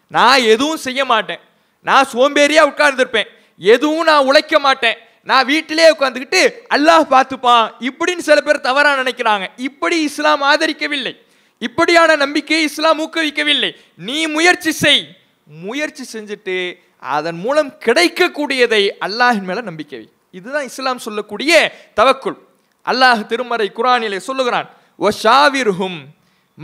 [0.06, 1.38] நான் எதுவும் செய்ய மாட்டேன்.
[1.82, 3.28] நான் சோம்பேறியாக உட்கார்ந்துருப்பேன்.
[3.58, 4.97] எதுவும் நான் உழைக்க மாட்டேன்.
[5.25, 7.70] நான் வீட்டிலே உட்காந்துக்கிட்டு அல்லாஹ் பார்த்துப்பான்.
[7.80, 9.47] இப்படின்னு சில பேர் தவறாக நினைக்கிறாங்க.
[9.56, 11.16] இப்படி இஸ்லாம் ஆதரிக்கவில்லை.
[11.58, 13.70] இப்படியான நம்பிக்கையை இஸ்லாம் ஊக்குவிக்கவில்லை.
[13.97, 15.16] நீ முயற்சி செய்.
[15.44, 21.52] முயற்சி செஞ்சுட்டு அதன் மூலம் கிடைக்கக்கூடியதை அல்லாஹின் மேல நம்பிக்கை இதுதான் இஸ்லாம் சொல்லக்கூடிய
[21.97, 22.38] தவக்குள்.
[22.87, 25.99] அல்லாஹ் திருமறை குரானிலே சொல்லுகிறான் ஒ ஷாவிர்ஹும்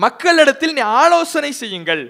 [0.03, 2.03] மக்களிடத்தில் நீ ஆலோசனை செய்யுங்கள்.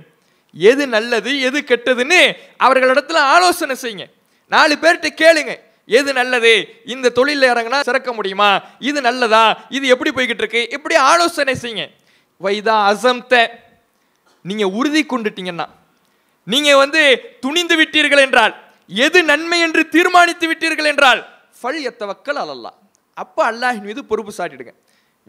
[0.56, 2.20] எது நல்லது எது கெட்டதுன்னு
[2.64, 4.06] அவர்களிடத்தில் ஆலோசனை செய்யுங்க.
[4.54, 5.52] நாலு பேர்கிட்ட கேளுங்க.
[5.98, 6.52] எது நல்லது
[6.94, 8.50] இந்த தொழிலில் இறங்கினா சிறக்க முடியுமா?
[8.88, 9.44] இது நல்லதா?
[9.76, 11.86] இது எப்படி போய்கிட்டு இருக்கு இப்படி ஆலோசனை செய்யுங்க.
[12.44, 13.34] வைதா அசம்த.
[14.50, 15.66] நீங்கள் உறுதி கொண்டுட்டீங்கன்னா
[16.52, 17.02] நீங்கள் வந்து
[17.44, 18.54] துணிந்து விட்டீர்கள் என்றால்
[19.04, 21.20] எது நன்மை என்று தீர்மானித்து விட்டீர்கள் என்றால்
[21.58, 22.72] ஃபல் எத்தவக்கல் அலல்லா.
[23.22, 24.72] அப்போ அல்லாஹின் மீது பொறுப்பு சாட்டிடுங்க.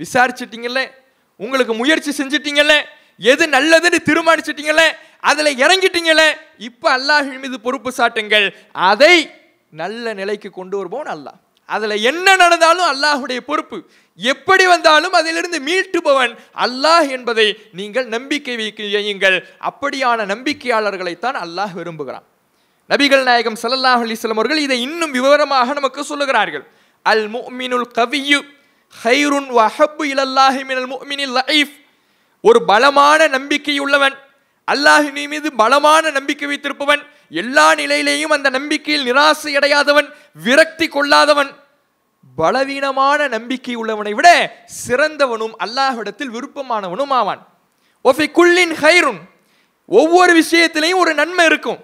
[0.03, 0.81] விசாரிச்சிட்டீங்கல்ல?
[1.43, 2.75] உங்களுக்கு முயற்சி செஞ்சிட்டீங்கல்ல
[3.31, 4.83] எது நல்லதுன்னு தீர்மானிச்சிட்டீங்கல்ல
[5.29, 6.23] அதில் இறங்கிட்டீங்கல்ல
[6.67, 8.47] இப்போ அல்லாஹின் மீது பொறுப்பு சாட்டுங்கள்.
[8.73, 9.15] அதை
[9.81, 11.39] நல்ல நிலைக்கு கொண்டு வருவோம் அல்லாஹ்.
[11.65, 13.77] அதில் என்ன நடந்தாலும் அல்லாஹுடைய பொறுப்பு.
[14.19, 16.33] எப்படி வந்தாலும் அதிலிருந்து மீட்டுபவன்
[16.65, 17.47] அல்லாஹ் என்பதை
[17.79, 19.37] நீங்கள் நம்பிக்கை வையுங்கள்
[19.69, 22.25] அப்படியான நம்பிக்கையாளர்களைத்தான் அல்லாஹ் விரும்புகிறான்.
[22.89, 26.65] நபிகள் நாயகம் சல்லாஹ் அலைஹி அவர்கள் இதை இன்னும் விவரமாக நமக்கு சொல்லுகிறார்கள்.
[27.05, 28.39] அல் முஃமினுல் கவியு
[29.03, 31.73] ஹைருன் வ அஹப்பு இலல்லாஹி மினல் முஃமினில் லஈஃப்
[32.41, 34.15] ஒரு பலமான நம்பிக்கை உள்ளவன்
[34.67, 37.01] அல்லாஹின் மீது பலமான நம்பிக்கை வைத்திருப்பவன்
[37.41, 40.07] எல்லா நிலையிலேயும் அந்த நம்பிக்கையில் நிராசை அடையாதவன்
[40.45, 41.51] விரக்தி கொள்ளாதவன்.
[42.35, 44.29] பலவீனமான நம்பிக்கை உள்ளவனை விட
[44.87, 47.41] சிறந்தவனும் அல்லாஹ்விடத்தில் விருப்பமானவனும் ஆவான்.
[48.05, 49.21] ஒஃபி குல்லின் ஹைருன்.
[49.85, 51.79] ஒவ்வொரு விஷயத்திலையும் ஒரு நன்மை இருக்கும்.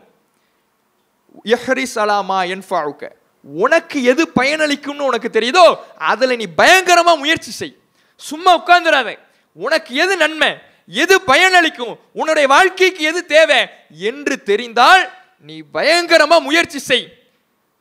[1.53, 3.03] யஹ்ரிஸ் அலாமா என்ஃபாவுக்க
[3.43, 7.75] உனக்கு எது பயனளிக்கும்னு உனக்கு தெரியுதோ அதில் நீ பயங்கரமாக முயற்சி செய்.
[8.15, 9.17] சும்மா உட்காந்துடாத
[9.53, 17.07] உனக்கு எது நன்மை எது பயனளிக்கும் உன்னுடைய வாழ்க்கைக்கு எது தேவை என்று தெரிந்தால் நீ பயங்கரமாக முயற்சி செய்.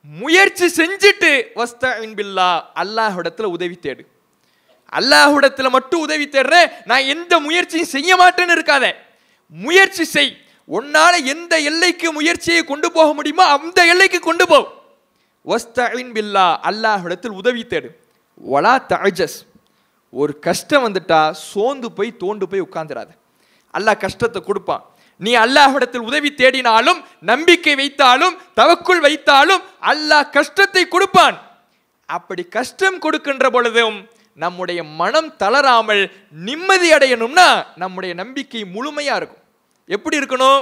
[0.03, 4.03] முயற்சி செஞ்சுட்டு வஸ்தஇன் பில்லா அல்லாஹ்விடத்துல உதவி தேடு.
[4.93, 8.93] அல்லாஹ்விடத்துல மட்டும் உதவி தேடுறேன் நான் எந்த முயற்சியும் செய்ய மாட்டேன்னு இருக்காத.
[9.49, 10.33] முயற்சி செய்.
[10.65, 14.80] உன்னால் எந்த எல்லைக்கு முயற்சியை கொண்டு போக முடியுமோ அந்த எல்லைக்கு கொண்டு போ.
[15.47, 17.89] ஒஸ்தஇன் பில்லா அல்லாஹிடத்தில் உதவி தேடு.
[18.53, 19.39] வலா தஜஸ்
[20.13, 23.13] ஒரு கஷ்டம் வந்துட்டா சோர்ந்து போய் தோண்டு போய் உட்காந்துடாது
[23.75, 24.83] அல்லாஹ் கஷ்டத்தை கொடுப்பான்.
[25.21, 27.01] நீ அல்லாஹிடத்தில் உதவி தேடினாலும்
[27.31, 31.37] நம்பிக்கை வைத்தாலும் தவக்குள் வைத்தாலும் அல்லாஹ் கஷ்டத்தை கொடுப்பான்.
[32.09, 33.99] அப்படி கஷ்டம் கொடுக்கின்ற பொழுதும்
[34.43, 36.03] நம்முடைய மனம் தளராமல்
[36.47, 37.49] நிம்மதி அடையணும்னா
[37.83, 39.45] நம்முடைய நம்பிக்கை முழுமையாக இருக்கும்.
[39.97, 40.61] எப்படி இருக்கணும்?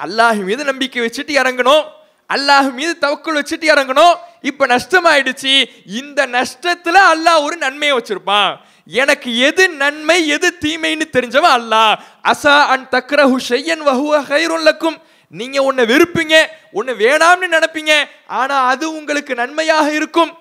[0.00, 1.84] அல்லாஹ் மீது நம்பிக்கை வச்சுட்டு இறங்கணும்.
[2.30, 4.14] அல்லாஹ் மீது தவக்குள் வச்சுட்டு இறங்கணும்.
[4.42, 5.54] இப்போ நஷ்டமாயிடுச்சு.
[6.00, 8.52] இந்த நஷ்டத்தில் அல்லாஹ் ஒரு நன்மையை வச்சுருப்பான்.
[8.86, 11.92] எனக்கு எது நன்மை எது தீமைன்னு தெரிஞ்சவன் அல்லாஹ்.
[12.32, 14.96] அசா அன் தக்ரஹு ஷையன் வஹுவ ஹைருல்லக்கும்
[15.40, 16.34] நீங்கள் ஒன்று வெறுப்பீங்க
[16.78, 17.92] ஒன்று வேணாம்னு நினைப்பீங்க.
[18.40, 20.32] ஆனால் அது உங்களுக்கு நன்மையாக இருக்கும்.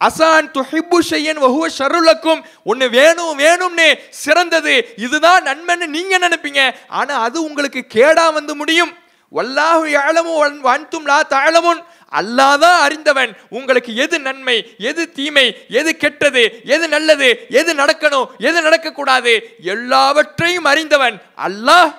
[0.00, 3.88] அசான் துஹிபு ஷையன் வஹுவ ஷருலக்கும் ஒன்று வேணும் வேணும்னு
[4.22, 4.74] சிறந்தது.
[5.04, 6.62] இதுதான் நன்மைன்னு நீங்கள் நினைப்பீங்க.
[6.98, 8.92] ஆனால் அது உங்களுக்கு கேடாக வந்து முடியும்.
[9.32, 10.32] வல்லாஹு யஅலமு
[10.68, 11.80] வாழ்த்தும் லா தாழமுன்
[12.12, 13.30] அல்லாதான் அறிந்தவன்.
[13.50, 17.28] உங்களுக்கு எது நன்மை எது தீமை எது கெட்டது எது நல்லது
[17.60, 19.32] எது நடக்கணும் எது நடக்கக்கூடாது
[19.72, 21.90] எல்லாவற்றையும் அறிந்தவன் அல்லாஹ்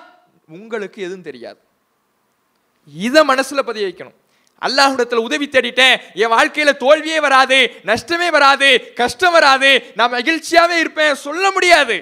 [0.48, 1.60] உங்களுக்கு எதுவும் தெரியாது.
[3.06, 4.16] இதை மனசில் பதிய வைக்கணும்
[4.66, 5.96] அல்லாஹ்விடத்துல உதவி தேடிட்டேன்.
[6.14, 8.68] என் வாழ்க்கையில் தோல்வியே வராது நஷ்டமே வராது
[9.00, 11.96] கஷ்டம் வராது நான் மகிழ்ச்சியாகவே இருப்பேன் சொல்ல முடியாது.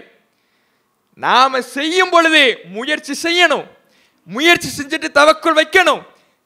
[1.15, 2.43] நாம் செய்யும் பொழுது
[2.77, 3.67] முயற்சி செய்யணும்.
[4.35, 6.05] முயற்சி செஞ்சுட்டு தவக்குள் வைக்கணும்.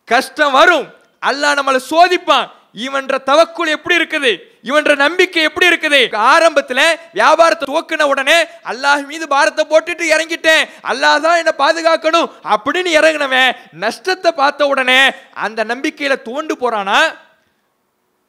[0.08, 0.86] கஷ்டம் வரும்.
[1.28, 2.48] அல்லாஹ் நம்மளை சோதிப்பான்.
[2.86, 4.30] இவன்ற தவக்குள் எப்படி இருக்குது?
[4.68, 6.00] இவன்ற நம்பிக்கை எப்படி இருக்குது?
[6.32, 6.82] ஆரம்பத்தில்
[7.18, 8.36] வியாபாரத்தை துவக்கின உடனே
[8.70, 10.62] அல்லாஹ் மீது பாரத்தை போட்டுட்டு இறங்கிட்டேன்.
[10.90, 15.00] அல்லாஹ் தான் என்னை பாதுகாக்கணும் அப்படின்னு இறங்கினவன் நஷ்டத்தை பார்த்த உடனே
[15.46, 17.00] அந்த நம்பிக்கையில தோண்டு போறானா?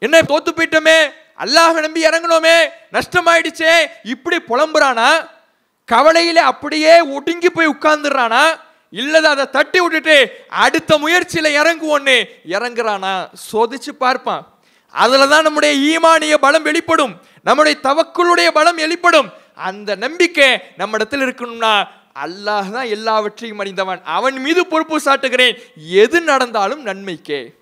[0.05, 0.97] என்ன தோத்து போயிட்டோமே?
[1.43, 2.57] அல்லாஹ் நம்பி இறங்கணுமே
[2.95, 3.73] நஷ்டமாயிடுச்சே?
[4.13, 5.09] இப்படி புலம்புறானா?
[5.87, 8.43] கவலையில அப்படியே ஒடுங்கி போய் உட்கார்ந்துடுறானா?
[8.91, 13.29] இல்லத அதை தட்டி விட்டுட்டு அடுத்த முயற்சியில் இறங்குவோன்னு இறங்குறானா?
[13.51, 14.59] சோதிச்சு பார்ப்பான்.
[14.89, 17.21] அதில் தான் நம்முடைய ஈமானிய பலம் வெளிப்படும்.
[17.43, 19.33] நம்முடைய தவக்குளுடைய பலம் வெளிப்படும்.
[19.55, 21.87] அந்த நம்பிக்கை நம்ம இடத்துல இருக்கணும்னா
[22.25, 24.01] அல்லாஹ் தான் எல்லாவற்றையும் அறிந்தவன்.
[24.03, 25.57] அவன் மீது பொறுப்பு சாட்டுகிறேன்.
[25.89, 27.53] எது நடந்தாலும் நன்மைக்கே.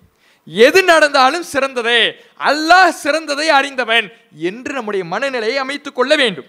[0.46, 2.12] எது நடந்தாலும் சிறந்ததே.
[2.38, 6.46] அல்லாஹ் சிறந்ததை அறிந்தவன் என்று நம்முடைய மனநிலையை அமைத்துக் கொள்ள வேண்டும்.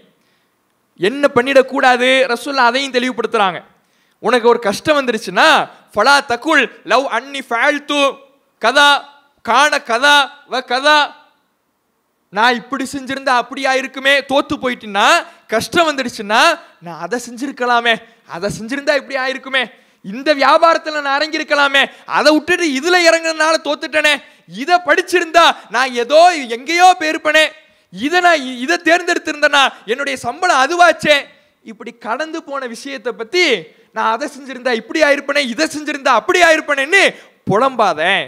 [0.97, 2.33] என்ன பண்ணிடக்கூடாது?
[2.33, 3.63] ரசூல்லா அதையும் தெளிவுபடுத்துகிறாங்க
[4.23, 5.47] உனக்கு ஒரு கஷ்டம் வந்துருச்சுன்னா
[5.95, 8.01] ஃபலா தகுல் லவ் அன்னி ஃபேல்து
[8.61, 8.89] கதா
[9.45, 10.15] காண கதா
[10.51, 10.97] வ கதா.
[12.33, 15.05] நான் இப்படி செஞ்சிருந்தா அப்படியா இருக்குமே தோத்து போயிட்டுன்னா
[15.47, 16.41] கஷ்டம் வந்துடுச்சுன்னா
[16.79, 17.93] நான் அதை செஞ்சிருக்கலாமே
[18.29, 19.63] அதை செஞ்சிருந்தா இப்படி ஆயிருக்குமே
[20.05, 24.13] இந்த வியாபாரத்தில் நான் இறங்கியிருக்கலாமே அதை விட்டுட்டு இதில் இறங்குறதுனால தோத்துட்டேனே
[24.53, 27.43] இதை படிச்சிருந்தா நான் ஏதோ எங்கேயோ போயிருப்பனே
[27.93, 31.17] இதை நான் இதை தேர்ந்தெடுத்திருந்தேனா என்னுடைய சம்பளம் அதுவாச்சே.
[31.65, 33.43] இப்படி கடந்து போன விஷயத்தை பற்றி
[33.93, 37.15] நான் அதை செஞ்சிருந்தா இப்படி ஆயிருப்பேனே இதை செஞ்சுருந்தா அப்படி ஆயிருப்பேனேன்னு
[37.51, 38.27] புலம்பாதேன்.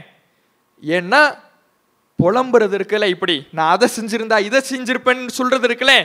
[0.87, 1.37] ஏன்னா
[2.23, 3.47] புலம்புறது இருக்குல்ல இப்படி.
[3.51, 6.03] நான் அதை செஞ்சுருந்தா இதை செஞ்சிருப்பேன்னு சொல்றது இருக்குல்ல.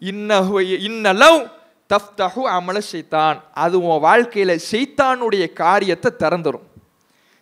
[0.00, 1.50] இன்ன இன்னலவ்
[1.88, 6.66] தஃப்தஹு அமல செய்தான் அது உன் வாழ்க்கையில் செய்தானுடைய காரியத்தை திறந்துடும்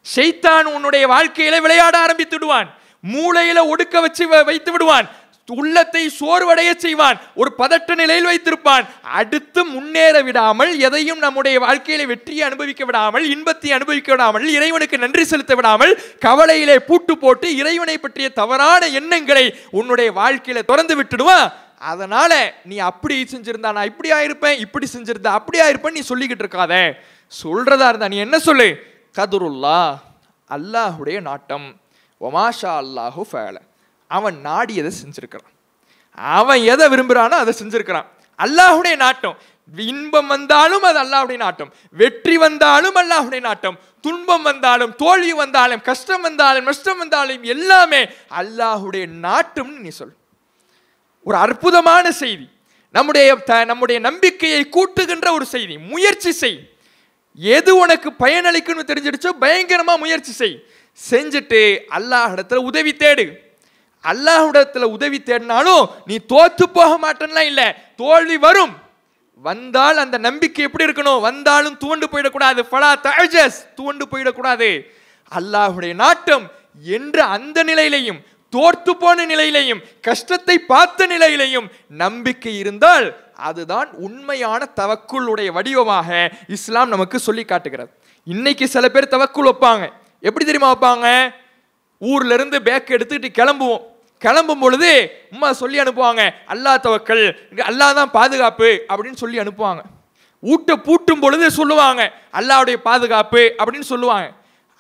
[0.01, 2.75] செய்தான் உன்னுடைய வாழ்க்கையில விளையாட ஆரம்பித்து விடுவான்.
[3.13, 5.09] மூளையில ஒடுக்க வச்சு வ- வைத்து விடுவான்.
[5.49, 7.19] உள்ளத்தை சோர்வடைய செய்வான்.
[7.41, 8.85] ஒரு பதட்ட நிலையில் வைத்திருப்பான்.
[9.19, 15.55] அடுத்து முன்னேற விடாமல் எதையும் நம்முடைய வாழ்க்கையில வெற்றியை அனுபவிக்க விடாமல் இன்பத்தை அனுபவிக்க விடாமல் இறைவனுக்கு நன்றி செலுத்த
[15.59, 15.93] விடாமல்
[16.25, 21.47] கவலையிலே பூட்டு போட்டு இறைவனை பற்றிய தவறான எண்ணங்களை உன்னுடைய வாழ்க்கையில திறந்து விட்டுடுவான்
[21.93, 22.33] அதனால
[22.65, 26.75] நீ அப்படி செஞ்சிருந்தா நான் இப்படி ஆயிருப்பேன் இப்படி செஞ்சிருந்தா அப்படி ஆயிருப்பேன் நீ சொல்லிக்கிட்டு இருக்காத.
[27.33, 28.69] சொல்றதா இருந்தா நீ என்ன சொல்லு?
[29.15, 29.81] கதுருல்லா
[30.51, 31.67] அல்லாஹுடைய நாட்டம்.
[32.21, 33.57] ஒமாஷா அல்லாஹு ஃபேல
[34.09, 35.55] அவன் நாடியதை செஞ்சுருக்கிறான்?
[36.15, 38.05] அவன் எதை விரும்புகிறானோ அதை செஞ்சிருக்கிறான்.
[38.39, 39.39] அல்லாஹுடைய நாட்டம்.
[39.77, 41.75] இன்பம் வந்தாலும் அது அல்லாஹுடைய நாட்டம்.
[41.91, 43.79] வெற்றி வந்தாலும் அல்லாஹுடைய நாட்டம்.
[44.01, 50.13] துன்பம் வந்தாலும் தோல்வி வந்தாலும் கஷ்டம் வந்தாலும் நஷ்டம் வந்தாலும் எல்லாமே அல்லாஹுடைய நாட்டம்னு நீ சொல்.
[51.25, 52.49] ஒரு அற்புதமான செய்தி.
[52.93, 55.79] நம்முடைய த- நம்முடைய நம்பிக்கையை கூட்டுகின்ற ஒரு செய்தி.
[55.79, 56.71] முயற்சி செய்.
[57.35, 60.65] எது உனக்கு பயனளிக்கும்னு தெரிஞ்சிடுச்சோ பயங்கரமாக முயற்சி செய்.
[61.11, 63.46] செஞ்சுட்டு அல்லாஹ் இடத்துல உதவி தேடு.
[64.11, 67.75] அல்லாஹுடத்தில் உதவி தேடினாலும் நீ தோத்து போக மாட்டேன்லாம் இல்லை.
[67.97, 68.75] தோல்வி வரும்.
[69.35, 71.21] வந்தால் அந்த நம்பிக்கை எப்படி இருக்கணும்?
[71.21, 72.61] வந்தாலும் தூண்டு போயிடக்கூடாது.
[72.71, 74.81] ஃபலா தஜஸ் தூண்டு போயிடக்கூடாது.
[75.39, 76.51] அல்லாஹ்வுடைய நாட்டம்
[76.83, 78.19] என்று அந்த நிலையிலையும்
[78.51, 87.45] தோற்று போன நிலையிலையும் கஷ்டத்தை பார்த்த நிலையிலையும் நம்பிக்கை இருந்தால் அதுதான் உண்மையான தவக்குளுடைய வடிவமாக இஸ்லாம் நமக்கு சொல்லி
[87.45, 87.91] காட்டுகிறது.
[88.25, 89.89] இன்னைக்கு சில பேர் தவக்குள் வைப்பாங்க.
[90.21, 91.35] எப்படி தெரியுமா வைப்பாங்க?
[91.99, 93.83] ஊர்ல இருந்து பேக் எடுத்துக்கிட்டு கிளம்புவோம்.
[94.23, 94.91] கிளம்பும் பொழுது
[95.35, 97.25] உம்மா சொல்லி அனுப்புவாங்க அல்லாஹ் தவக்கல்
[97.71, 99.83] அல்லாஹ் தான் பாதுகாப்பு அப்படின்னு சொல்லி அனுப்புவாங்க.
[100.43, 102.03] வீட்டை பூட்டும் பொழுது சொல்லுவாங்க
[102.39, 104.27] அல்லாவுடைய பாதுகாப்பு அப்படின்னு சொல்லுவாங்க.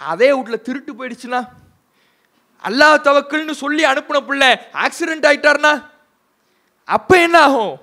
[0.00, 1.40] அதே வீட்ல திருட்டு போயிடுச்சுன்னா
[2.64, 4.50] அல்லாஹ் தவக்கல்னு சொல்லி அனுப்பின பிள்ளை
[4.84, 5.72] ஆக்சிடென்ட் ஆகிட்டார்னா
[6.88, 7.74] அப்போ என்ன ஆகும்?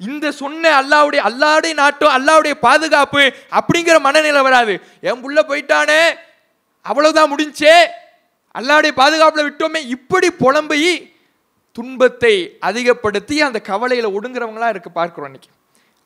[0.00, 3.22] இந்த சொன்ன அல்லாவுடைய அல்லாவுடைய நாட்டம் அல்லாவுடைய பாதுகாப்பு
[3.58, 4.74] அப்படிங்கிற மனநிலை வராது.
[5.08, 6.02] என் புள்ள போயிட்டானே
[6.86, 7.74] அவ்வளோதான் முடிஞ்சே
[8.58, 10.80] அல்லாவுடைய பாதுகாப்பில் விட்டோமே இப்படி புலம்பி
[11.76, 12.34] துன்பத்தை
[12.68, 15.50] அதிகப்படுத்தி அந்த கவலையில் ஒடுங்குறவங்களா இருக்கு பார்க்குறோம் இன்னைக்கு.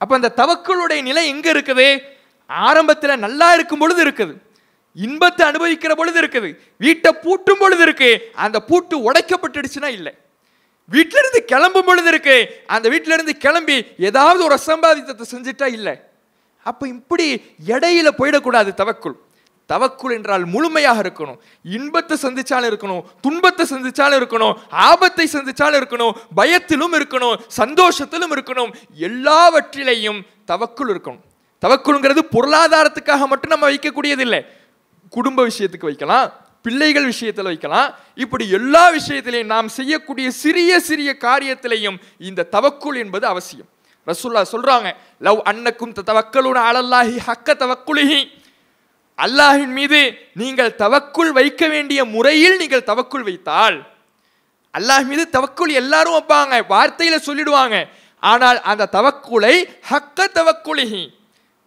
[0.01, 1.87] அப்போ அந்த தவக்களுடைய நிலை எங்க இருக்குது?
[2.69, 4.35] ஆரம்பத்தில் நல்லா இருக்கும் பொழுது இருக்குது.
[5.07, 6.49] இன்பத்தை அனுபவிக்கிற பொழுது இருக்குது.
[6.85, 8.11] வீட்டை பூட்டும் பொழுது இருக்கு.
[8.45, 10.13] அந்த பூட்டு உடைக்கப்பட்டுடுச்சுன்னா இல்லை.
[10.95, 12.37] வீட்டிலிருந்து கிளம்பும் பொழுது இருக்கு.
[12.75, 13.77] அந்த வீட்டிலிருந்து இருந்து கிளம்பி
[14.09, 15.95] ஏதாவது ஒரு அசம்பாதித்தத்தை செஞ்சுட்டா இல்லை.
[16.67, 17.27] அப்போ இப்படி
[17.67, 19.17] இடையில போயிடக்கூடாது தவக்குள்.
[19.73, 21.39] தவக்குள் என்றால் முழுமையாக இருக்கணும்.
[21.77, 24.55] இன்பத்தை சந்திச்சாலும் இருக்கணும் துன்பத்தை சந்திச்சாலும் இருக்கணும்
[24.89, 28.71] ஆபத்தை சந்திச்சாலும் இருக்கணும் பயத்திலும் இருக்கணும் சந்தோஷத்திலும் இருக்கணும்.
[29.09, 30.21] எல்லாவற்றிலையும்
[30.53, 31.23] தவக்குள் இருக்கணும்.
[31.63, 34.41] தவக்குளுங்கிறது பொருளாதாரத்துக்காக மட்டும் நம்ம வைக்கக்கூடியதில்லை.
[35.17, 36.29] குடும்ப விஷயத்துக்கு வைக்கலாம்
[36.67, 37.89] பிள்ளைகள் விஷயத்தில் வைக்கலாம்.
[38.25, 41.97] இப்படி எல்லா விஷயத்திலையும் நாம் செய்யக்கூடிய சிறிய சிறிய காரியத்திலையும்
[42.29, 43.69] இந்த தவக்குள் என்பது அவசியம்.
[44.09, 44.89] ரசுல்லா சொல்றாங்க
[45.27, 48.21] லவ் அன்னக்கும் தவக்கலுன அலல்லாஹி ஹக்க தவக்குலிஹி.
[49.19, 50.01] அல்லாஹின் மீது
[50.35, 53.79] நீங்கள் தவக்குள் வைக்க வேண்டிய முறையில் நீங்கள் தவக்குள் வைத்தால்
[54.75, 57.77] அல்லாஹ் மீது தவக்குள் எல்லாரும் வைப்பாங்க வார்த்தையில சொல்லிடுவாங்க.
[58.23, 59.55] ஆனால் அந்த தவக்குலை
[59.91, 61.03] ஹக்க தவக்குலிஹி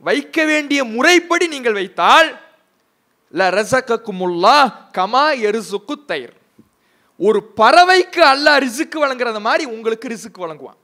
[0.07, 2.29] வைக்க வேண்டிய முறைப்படி நீங்கள் வைத்தால்
[3.33, 4.57] ல ரசகக்குமுல்லா
[4.97, 6.33] கமா எருசுக்கு தயிர்.
[7.19, 10.79] ஒரு பறவைக்கு அல்லாஹ் ரிசுக்கு வழங்குறது மாதிரி உங்களுக்கு ரிசுக்கு வழங்குவான்.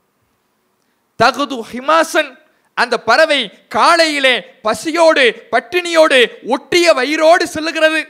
[1.20, 2.30] தகுது ஹிமாசன்
[2.74, 8.08] அந்த பறவை காலையிலே பசியோடு பட்டினியோடு ஒட்டிய வயிறோடு செல்லுகிறது.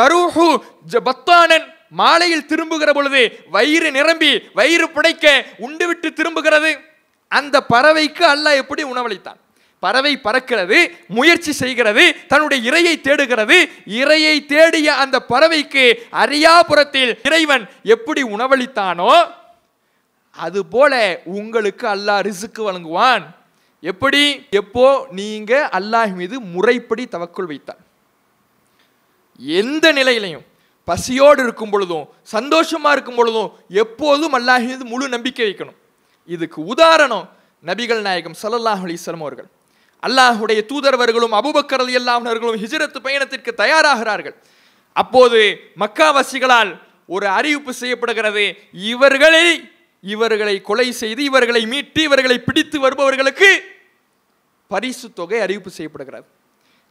[0.00, 0.58] தருஹு
[0.92, 6.78] ஜ- பத்தானன் மாலையில் திரும்புகிற பொழுது வயிறு நிரம்பி வயிறு புடைக்க உண்டுவிட்டு திரும்புகிறது.
[7.28, 9.36] அந்த பறவைக்கு அல்லாஹ் எப்படி உணவளித்தான்?
[9.80, 13.70] பறவை பறக்கிறது முயற்சி செய்கிறது தன்னுடைய இரையை தேடுகிறது.
[13.86, 19.28] இரையை தேடிய அந்த பறவைக்கு அரியாபுரத்தில் இறைவன் எப்படி உணவளித்தானோ
[20.30, 23.37] அதுபோல உங்களுக்கு அல்லாஹ் ரிசுக்கு வழங்குவான்.
[23.80, 24.46] எப்படி?
[24.50, 25.06] எப்போ?
[25.10, 27.78] நீங்க அல்லாஹ் மீது முறைப்படி தவக்குள் வைத்தார்.
[29.38, 30.46] எந்த நிலையிலையும்
[30.84, 35.76] பசியோடு இருக்கும் பொழுதும் சந்தோஷமா இருக்கும் பொழுதும் எப்போதும் அல்லாஹ் மீது முழு நம்பிக்கை வைக்கணும்.
[36.26, 37.30] இதுக்கு உதாரணம்
[37.64, 39.48] நபிகள் நாயகம் சல்லல்லாஹ் அலிஸ்லம் அவர்கள்.
[40.02, 44.34] அல்லாஹுடைய தூதரவர்களும் அபுபக்கர் அலி அல்லாஹர்களும் ஹிஜரத்து பயணத்திற்கு தயாராகிறார்கள்.
[44.92, 48.56] அப்போது மக்காவாசிகளால் ஒரு அறிவிப்பு செய்யப்படுகிறது.
[48.72, 53.50] இவர்களை இவர்களை கொலை செய்து இவர்களை மீட்டு இவர்களை பிடித்து வருபவர்களுக்கு
[54.66, 56.26] பரிசு தொகை அறிவிப்பு செய்யப்படுகிறது.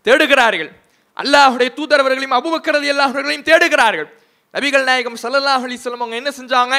[0.06, 0.72] தேடுகிறார்கள்.
[1.18, 4.10] அல்லாஹுடைய தூதரவர்களையும் அபுபக்கரது எல்லாவர்களையும் தேடுகிறார்கள்.
[4.54, 6.76] நபிகள் நாயகம் சல்லல்லாஹ் அலி வஸல்லம் அவங்க என்ன செஞ்சாங்க?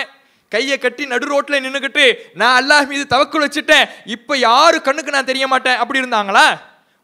[0.49, 3.89] கையை கட்டி நடு ரோட்டில் நின்றுக்கிட்டு நான் அல்லாஹ் மீது தவக்குள் வச்சுட்டேன்.
[4.05, 5.77] இப்போ யாரு கண்ணுக்கு நான் தெரிய மாட்டேன்?
[5.77, 6.47] அப்படி இருந்தாங்களா?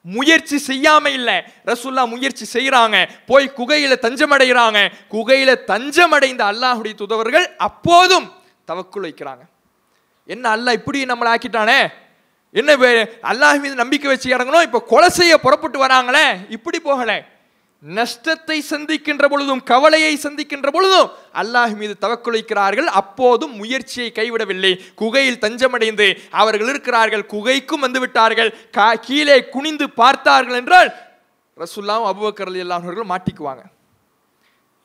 [0.00, 1.36] முயற்சி செய்யாம இல்லை.
[1.66, 8.26] ரசுல்லா முயற்சி செய்கிறாங்க போய் குகையில தஞ்சமடைகிறாங்க குகையில தஞ்சமடைந்த அல்லாஹுடைய தூதவர்கள் அப்போதும்
[8.66, 9.40] தவக்குள் வைக்கிறாங்க.
[10.26, 11.88] என்ன அல்லாஹ் இப்படி நம்மளை ஆக்கிட்டானே?
[12.52, 14.62] என்ன வே- அல்லாஹ் மீது நம்பிக்கை வச்சு இறங்கணும்?
[14.62, 16.50] இப்போ கொலை செய்ய புறப்பட்டு வராங்களே?
[16.50, 17.24] இப்படி போகல.
[17.80, 24.94] நஷ்டத்தை சந்திக்கின்ற பொழுதும் கவலையை சந்திக்கின்ற பொழுதும் அல்லாஹ் மீது தவக்குழைக்கிறார்கள் அப்போதும் முயற்சியை கைவிடவில்லை.
[24.94, 27.26] குகையில் தஞ்சமடைந்து அவர்கள் இருக்கிறார்கள்.
[27.32, 28.56] குகைக்கும் வந்து விட்டார்கள்.
[28.72, 30.92] கா- கீழே குனிந்து பார்த்தார்கள் என்றால்
[31.56, 33.62] ரசுல்லாவும் அபுபக்கர் அலி அல்லாஹர்கள் மாட்டிக்குவாங்க.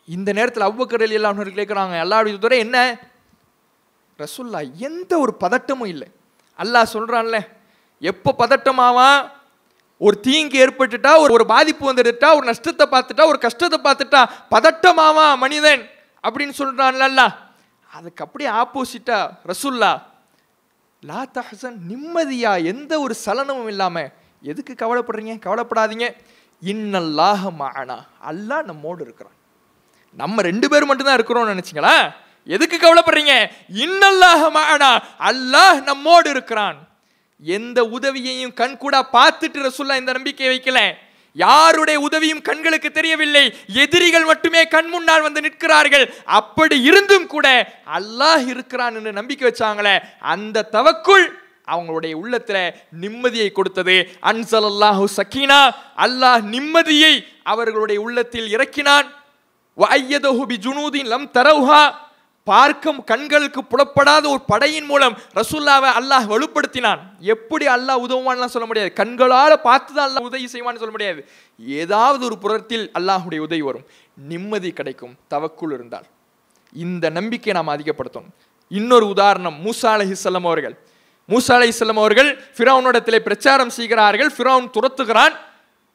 [0.07, 2.97] இந்த நேரத்தில் அபுபக்கர் அலி அல்லாஹர்கள் கேட்குறாங்க அல்லாஹ்வுடைய துறை என்ன?
[4.21, 6.07] ரசுல்லா எந்த ஒரு பதட்டமும் இல்லை.
[6.59, 7.37] அல்லாஹ் சொல்கிறான்ல
[8.11, 9.09] எப்போ பதட்டமாவா?
[10.05, 14.21] ஒரு தீங்கு ஏற்பட்டுட்டா ஒரு ஒரு பாதிப்பு வந்துடுட்டா ஒரு நஷ்டத்தை பார்த்துட்டா ஒரு கஷ்டத்தை பார்த்துட்டா
[14.53, 15.81] பதட்டமாவா மனிதன்?
[16.23, 17.33] அப்படின்னு சொல்கிறான்ல அல்லாஹ்.
[17.95, 19.19] அதுக்கு அப்படியே ஆப்போசிட்டா
[19.51, 19.91] ரசுல்லா
[21.03, 24.09] லா தஹசன் நிம்மதியா எந்த ஒரு சலனமும் இல்லாமல்
[24.51, 25.33] எதுக்கு கவலைப்படுறீங்க?
[25.45, 26.07] கவலைப்படாதீங்க.
[26.61, 27.97] இன்னல்லாஹ மானா
[28.29, 29.37] அல்லாஹ் நம்மோடு இருக்கிறான்.
[30.21, 31.95] நம்ம ரெண்டு பேரும் மட்டும்தான் இருக்கிறோம்னு நினச்சிங்களா?
[32.47, 33.49] எதுக்கு கவலைப்படுறீங்க?
[33.83, 34.91] இன்னல்லாக மஅனா
[35.29, 36.77] அல்லாஹ் நம்மோடு இருக்கிறான்.
[37.43, 40.79] எந்த உதவியையும் கண் கூட பார்த்துட்டு ரசுல்லா இந்த நம்பிக்கையை வைக்கல.
[41.35, 43.43] யாருடைய உதவியும் கண்களுக்கு தெரியவில்லை.
[43.67, 46.13] எதிரிகள் மட்டுமே கண் முன்னால் வந்து நிற்கிறார்கள்.
[46.25, 47.47] அப்படி இருந்தும் கூட
[47.97, 51.25] அல்லாஹ் இருக்கிறான் என்று நம்பிக்கை வச்சாங்களே அந்த தவக்குள்
[51.67, 52.57] அவங்களுடைய உள்ளத்துல
[53.01, 53.95] நிம்மதியை கொடுத்தது.
[54.23, 55.59] அன்சலல்லாஹு சக்கீனா
[55.95, 59.07] அல்லாஹ் நிம்மதியை அவர்களுடைய உள்ளத்தில் இறக்கினான்.
[59.77, 61.83] வஅய்யதஹு லம் தரவுஹா
[62.49, 66.99] பார்க்கும் கண்களுக்கு புலப்படாத ஒரு படையின் மூலம் ரசூல்லாவை அல்லாஹ் வலுப்படுத்தினான்.
[67.19, 68.93] எப்படி அல்லாஹ் உதவுவான்லாம் சொல்ல முடியாது.
[68.93, 71.29] கண்களால் பார்த்து தான் அல்லாஹ் உதவி செய்வான்னு சொல்ல முடியாது.
[71.59, 73.85] ஏதாவது ஒரு புறத்தில் அல்லாஹுடைய உதவி வரும்.
[74.15, 75.13] நிம்மதி கிடைக்கும்.
[75.29, 76.05] தவக்குள் இருந்தால்.
[76.73, 78.31] இந்த நம்பிக்கையை நாம் அதிகப்படுத்தணும்.
[78.69, 80.75] இன்னொரு உதாரணம் மூசா அலஹிசல்லம் அவர்கள்.
[81.29, 84.31] மூசா அலஹிசல்லம் அவர்கள் ஃபிரௌனிடத்திலே பிரச்சாரம் செய்கிறார்கள்.
[84.37, 85.35] ஃபிரௌன் துரத்துகிறான்.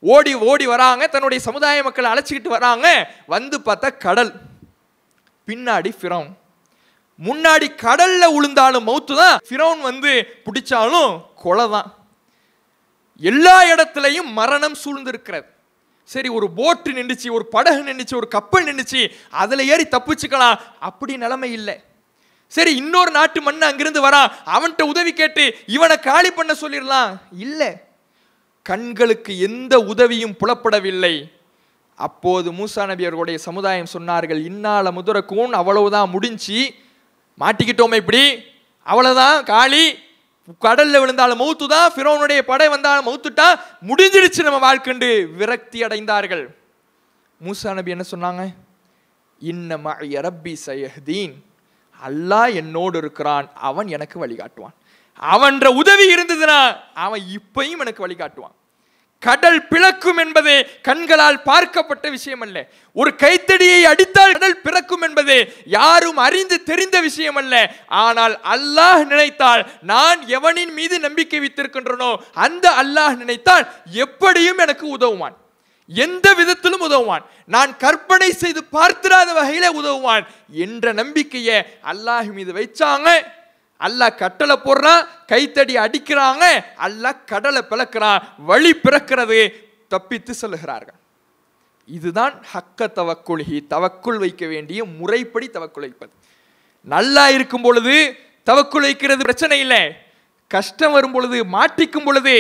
[0.01, 1.07] ஓடி ஓடி வராங்க.
[1.07, 3.15] தன்னுடைய சமுதாய மக்களை அழைச்சிக்கிட்டு வராங்க.
[3.27, 4.33] வந்து பார்த்தா கடல்.
[5.47, 6.31] பின்னாடி ஃபிரௌன்.
[7.19, 10.13] முன்னாடி கடல்ல உளுந்தாலும் மௌத்து தான் ஃபிரௌன் வந்து
[10.45, 11.95] பிடிச்சாலும் கொலை தான்.
[13.19, 15.47] எல்லா இடத்துலையும் மரணம் சூழ்ந்திருக்கிறது.
[16.05, 21.53] சரி ஒரு போட்டு நின்றுச்சு ஒரு படகு நின்றுச்சு ஒரு கப்பல் நின்றுச்சு அதில் ஏறி தப்பிச்சுக்கலாம் அப்படி நிலைமை
[21.53, 21.77] இல்லை.
[22.47, 27.11] சரி இன்னொரு நாட்டு மண்ணு அங்கிருந்து வரான் அவன்கிட்ட உதவி கேட்டு இவனை காலி பண்ண சொல்லிடலாம்.
[27.47, 27.71] இல்லை.
[28.63, 31.15] கண்களுக்கு எந்த உதவியும் புலப்படவில்லை.
[31.95, 36.75] அப்போது மூசா நபி அவர்களுடைய சமுதாயம் சொன்னார்கள் இன்னால முதரக்கூன் அவ்வளவுதான் முடிஞ்சு
[37.41, 38.23] மாட்டிக்கிட்டோமே இப்படி?
[38.87, 39.99] அவ்வளோதான் காளி.
[40.59, 43.47] கடலில் விழுந்தாலும் மௌத்து தான் ஃபிரோனுடைய படை வந்தாலும் மௌத்துட்டா
[43.87, 46.45] முடிஞ்சிடுச்சு நம்ம வாழ்க்கண்டு விரக்தி அடைந்தார்கள்.
[47.45, 48.43] மூசா நபி என்ன சொன்னாங்க?
[49.39, 51.33] இன்ன ரப்பி சயஹ்தீன்.
[52.09, 53.51] அல்லாஹ் என்னோடு இருக்கிறான்.
[53.55, 54.75] அவன் எனக்கு வழிகாட்டுவான்.
[55.23, 58.55] அவன்ற உதவி இருந்ததுன்னா அவன் இப்பையும் எனக்கு வழிகாட்டுவான்.
[59.19, 62.69] கடல் பிளக்கும் என்பது கண்களால் பார்க்கப்பட்ட விஷயம் அல்ல.
[62.93, 64.64] ஒரு கைத்தடியை அடித்தால் கடல்
[65.35, 67.55] என்பது யாரும் அறிந்து தெரிந்த விஷயம் அல்ல
[67.89, 73.65] ஆனால் அல்லாஹ் நினைத்தால் நான் எவனின் மீது நம்பிக்கை வைத்திருக்கின்றனோ அந்த அல்லாஹ் நினைத்தால்
[74.05, 75.37] எப்படியும் எனக்கு உதவுவான்.
[75.89, 77.25] எந்த விதத்திலும் உதவுவான்.
[77.47, 80.25] நான் கற்பனை செய்து பார்த்திராத வகையில உதவுவான்
[80.65, 81.59] என்ற நம்பிக்கையை
[81.93, 83.09] அல்லாஹ் மீது வைச்சாங்க.
[83.81, 86.45] அல்லாஹ் கட்டளை போடுறான் கைத்தடி அடிக்கிறாங்க.
[86.87, 89.41] அல்லாஹ் கடலை பிளக்கிறான் வழி பிறக்கிறது
[89.89, 90.99] தப்பித்து செல்லுகிறார்கள்.
[91.87, 96.13] இதுதான் ஹக்க தவக்குல்ஹி தவக்குள் வைக்க வேண்டிய முறைப்படி தவக்குள் வைப்பது.
[96.81, 98.17] நல்லா இருக்கும் பொழுது
[98.47, 99.83] தவக்குள் வைக்கிறது பிரச்சனை இல்லை.
[100.49, 102.35] கஷ்டம் வரும் பொழுது மாட்டிக்கும் பொழுது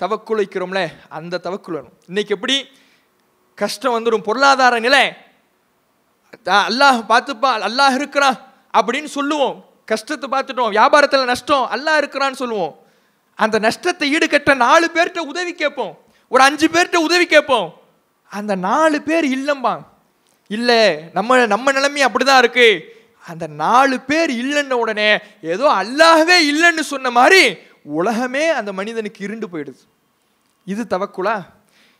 [0.00, 1.92] தவக்குள் வைக்கிறோம்ல அந்த தவக்குள் வரும்.
[2.06, 2.68] இன்னைக்கு எப்படி?
[3.54, 5.04] கஷ்டம் வந்துடும் பொருளாதார நிலை.
[6.44, 8.38] அல்லாஹ் பார்த்துப்பா அல்லாஹ் இருக்கிறான்
[8.78, 9.64] அப்படின்னு சொல்லுவோம்.
[9.84, 12.74] கஷ்டத்தை பார்த்துட்டோம் வியாபாரத்தில் நஷ்டம் அல்லாஹ் இருக்கிறான்னு சொல்லுவோம்.
[13.34, 15.98] அந்த நஷ்டத்தை ஈடுகட்ட நாலு பேர்கிட்ட உதவி கேட்போம்.
[16.28, 17.84] ஒரு அஞ்சு பேர்கிட்ட உதவி கேட்போம்.
[18.28, 19.80] அந்த நாலு பேர் இல்லம்பா
[20.46, 22.82] இல்லை நம்ம நம்ம நிலைமை அப்படிதான் இருக்குது
[23.26, 29.82] அந்த நாலு பேர் இல்லைன்ன உடனே ஏதோ அல்லாகவே இல்லைன்னு சொன்ன மாதிரி உலகமே அந்த மனிதனுக்கு இருண்டு போயிடுது.
[30.64, 31.42] இது தவக்குலா?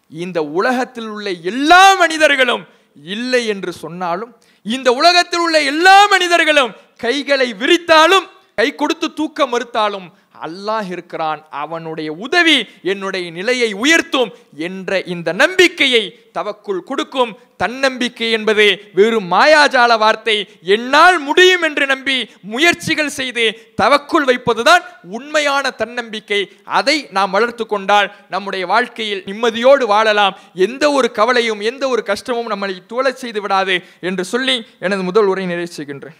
[0.08, 8.26] இந்த உலகத்தில் உள்ள எல்லா மனிதர்களும் இல்லை என்று சொன்னாலும் இந்த உலகத்தில் உள்ள எல்லா மனிதர்களும் கைகளை விரித்தாலும்
[8.54, 10.12] கை கொடுத்து தூக்க மறுத்தாலும்
[10.44, 17.38] அல்லாஹ் இருக்கிறான் அவனுடைய உதவி என்னுடைய நிலையை உயர்த்தும் என்ற இந்த நம்பிக்கையை தவக்குள் கொடுக்கும்.
[17.56, 20.48] தன்னம்பிக்கை என்பது வெறும் மாயாஜால வார்த்தை.
[20.62, 23.44] என்னால் முடியும் என்று நம்பி முயற்சிகள் செய்து
[23.82, 26.40] தவக்குள் வைப்பதுதான் உண்மையான தன்னம்பிக்கை.
[26.64, 30.36] அதை நாம் வளர்த்து கொண்டால் நம்முடைய வாழ்க்கையில் நிம்மதியோடு வாழலாம்.
[30.54, 35.46] எந்த ஒரு கவலையும் எந்த ஒரு கஷ்டமும் நம்மளை தோழச் செய்து விடாது என்று சொல்லி எனது முதல் உரை
[35.46, 36.18] நிறைவு செய்கின்றேன்.